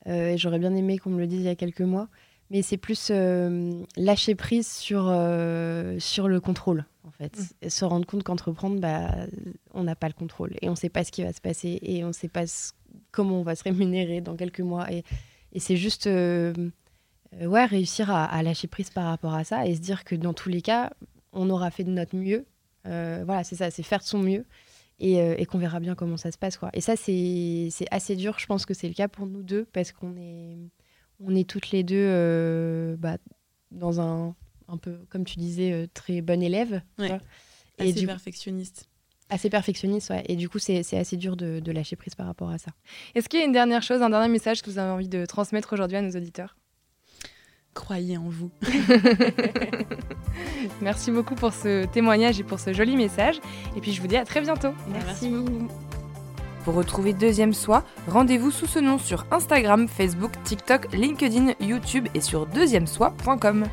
et 0.06 0.38
j'aurais 0.38 0.60
bien 0.60 0.75
aimé 0.75 0.97
qu'on 0.97 1.10
me 1.10 1.19
le 1.19 1.28
dise 1.28 1.39
il 1.39 1.45
y 1.45 1.49
a 1.49 1.56
quelques 1.56 1.82
mois. 1.82 2.10
Mais 2.52 2.63
c'est 2.63 2.78
plus 2.78 3.12
lâcher 3.97 4.36
prise 4.36 4.67
sur, 4.67 5.04
sur 5.99 6.28
le 6.28 6.39
contrôle, 6.39 6.86
en 7.04 7.12
fait. 7.12 7.38
Et 7.62 7.67
mmh. 7.67 7.69
se 7.69 7.86
rendre 7.86 8.06
compte 8.06 8.23
qu'entreprendre, 8.23 8.80
bah, 8.80 9.12
on 9.73 9.84
n'a 9.84 9.95
pas 9.95 10.08
le 10.08 10.13
contrôle. 10.13 10.56
Et 10.62 10.67
on 10.67 10.73
ne 10.73 10.78
sait 10.78 10.89
pas 10.89 11.04
ce 11.04 11.12
qui 11.12 11.23
va 11.23 11.34
se 11.34 11.41
passer. 11.41 11.80
Et 11.82 12.04
on 12.04 12.08
ne 12.08 12.13
sait 12.13 12.30
pas 12.30 12.45
comment 13.12 13.39
on 13.39 13.43
va 13.43 13.56
se 13.56 13.63
rémunérer 13.63 14.21
dans 14.21 14.36
quelques 14.36 14.62
mois. 14.62 14.91
Et, 14.91 15.04
et 15.54 15.60
c'est 15.60 15.78
juste 15.78 16.08
euh, 16.08 16.54
euh, 17.40 17.46
ouais, 17.46 17.66
réussir 17.66 18.12
à, 18.12 18.42
lâcher 18.44 18.68
prise 18.68 18.90
par 18.90 19.06
rapport 19.06 19.34
à 19.34 19.44
ça 19.44 19.66
et 19.66 19.76
se 19.76 19.82
dire 19.82 20.04
que 20.04 20.16
dans 20.16 20.34
tous 20.34 20.50
les 20.50 20.62
cas, 20.62 20.92
on 21.34 21.50
aura 21.50 21.72
fait 21.72 21.84
de 21.84 21.92
notre 21.92 22.16
mieux. 22.16 22.46
Euh, 22.88 23.24
voilà, 23.26 23.44
c'est 23.44 23.56
ça, 23.56 23.72
c'est 23.72 23.84
faire 23.84 24.00
de 24.00 24.06
son 24.06 24.20
mieux. 24.20 24.46
Et, 25.02 25.16
et 25.16 25.46
qu'on 25.46 25.60
verra 25.60 25.80
bien 25.80 25.96
comment 25.96 26.18
ça 26.18 26.30
se 26.30 26.38
passe. 26.38 26.58
Quoi. 26.58 26.72
Et 26.74 26.82
ça, 26.82 26.98
c'est 26.98 27.70
assez 27.90 28.18
dur. 28.18 28.38
Je 28.38 28.46
pense 28.48 28.66
que 28.66 28.74
c'est 28.74 28.90
le 28.90 28.94
cas 28.94 29.08
pour 29.08 29.28
nous 29.28 29.44
deux 29.44 29.64
parce 29.64 29.94
qu'on 29.94 30.18
est, 30.18 30.58
on 31.22 31.34
est 31.34 31.50
toutes 31.50 31.72
les 31.72 31.84
deux 31.84 32.98
bah, 32.98 33.16
dans 33.72 34.02
un, 34.02 34.36
un 34.68 34.76
peu, 34.76 34.98
comme 35.08 35.24
tu 35.24 35.40
disais, 35.40 35.88
très 35.94 36.20
bon 36.20 36.44
élève. 36.44 36.82
Ouais. 36.98 37.18
Et 37.78 37.92
assez 37.92 38.06
perfectionniste. 38.06 38.90
Assez 39.30 39.50
perfectionniste, 39.50 40.10
ouais. 40.10 40.24
Et 40.28 40.36
du 40.36 40.50
coup, 40.50 40.58
c'est 40.58 40.80
assez 40.80 41.18
dur 41.18 41.38
de, 41.38 41.60
de, 41.60 41.72
lâcher 41.72 41.96
prise 41.96 42.15
par 42.15 42.26
rapport 42.26 42.50
à 42.50 42.58
ça. 42.58 42.72
Est-ce 43.13 43.30
qu'il 43.30 43.39
y 43.39 43.44
a 43.44 43.46
une 43.46 43.52
dernière 43.52 43.84
chose, 43.84 44.02
un 44.02 44.10
dernier 44.10 44.30
message 44.30 44.63
que 44.63 44.70
vous 44.70 44.80
avez 44.80 44.89
envie 44.89 45.08
de 45.08 45.26
transmettre 45.26 45.74
aujourd'hui 45.74 45.98
à 45.98 46.02
nos 46.02 46.12
auditeurs? 46.12 46.58
Croyez 47.76 48.18
en 48.18 48.28
vous. 48.28 48.50
Merci 50.82 51.12
beaucoup 51.12 51.36
pour 51.36 51.54
ce 51.54 51.86
témoignage 51.86 52.39
et 52.39 52.44
pour 52.44 52.60
ce 52.60 52.74
joli 52.74 52.96
message. 52.96 53.39
Et 53.78 53.82
puis, 53.82 53.94
je 53.94 54.02
vous 54.02 54.08
dis 54.08 54.18
à 54.18 54.26
très 54.26 54.42
bientôt. 54.42 54.74
Merci. 54.92 55.30
Merci. 55.30 55.88
Pour 56.69 56.77
retrouver 56.77 57.13
Deuxième 57.13 57.55
Soi, 57.55 57.84
rendez-vous 58.08 58.51
sous 58.51 58.67
ce 58.67 58.77
nom 58.77 58.99
sur 58.99 59.25
Instagram, 59.32 59.88
Facebook, 59.88 60.32
TikTok, 60.43 60.93
LinkedIn, 60.93 61.53
YouTube 61.60 62.08
et 62.13 62.21
sur 62.21 62.45
deuxièmesoi.com. 62.45 63.63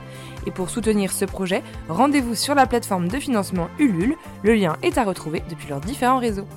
Et 0.46 0.50
pour 0.50 0.70
soutenir 0.70 1.12
ce 1.12 1.26
projet, 1.26 1.62
rendez-vous 1.90 2.35
sur 2.35 2.54
la 2.54 2.66
plateforme 2.66 3.09
de 3.09 3.18
financement 3.18 3.68
Ulule. 3.78 4.16
Le 4.42 4.54
lien 4.54 4.78
est 4.82 4.96
à 4.96 5.04
retrouver 5.04 5.42
depuis 5.50 5.68
leurs 5.68 5.82
différents 5.82 6.20
réseaux. 6.20 6.48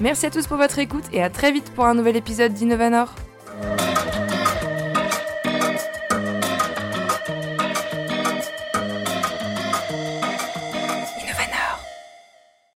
Merci 0.00 0.24
à 0.24 0.30
tous 0.30 0.46
pour 0.46 0.56
votre 0.56 0.78
écoute 0.78 1.04
et 1.12 1.22
à 1.22 1.28
très 1.28 1.52
vite 1.52 1.70
pour 1.74 1.84
un 1.84 1.92
nouvel 1.92 2.16
épisode 2.16 2.54
d'Innovanor. 2.54 3.14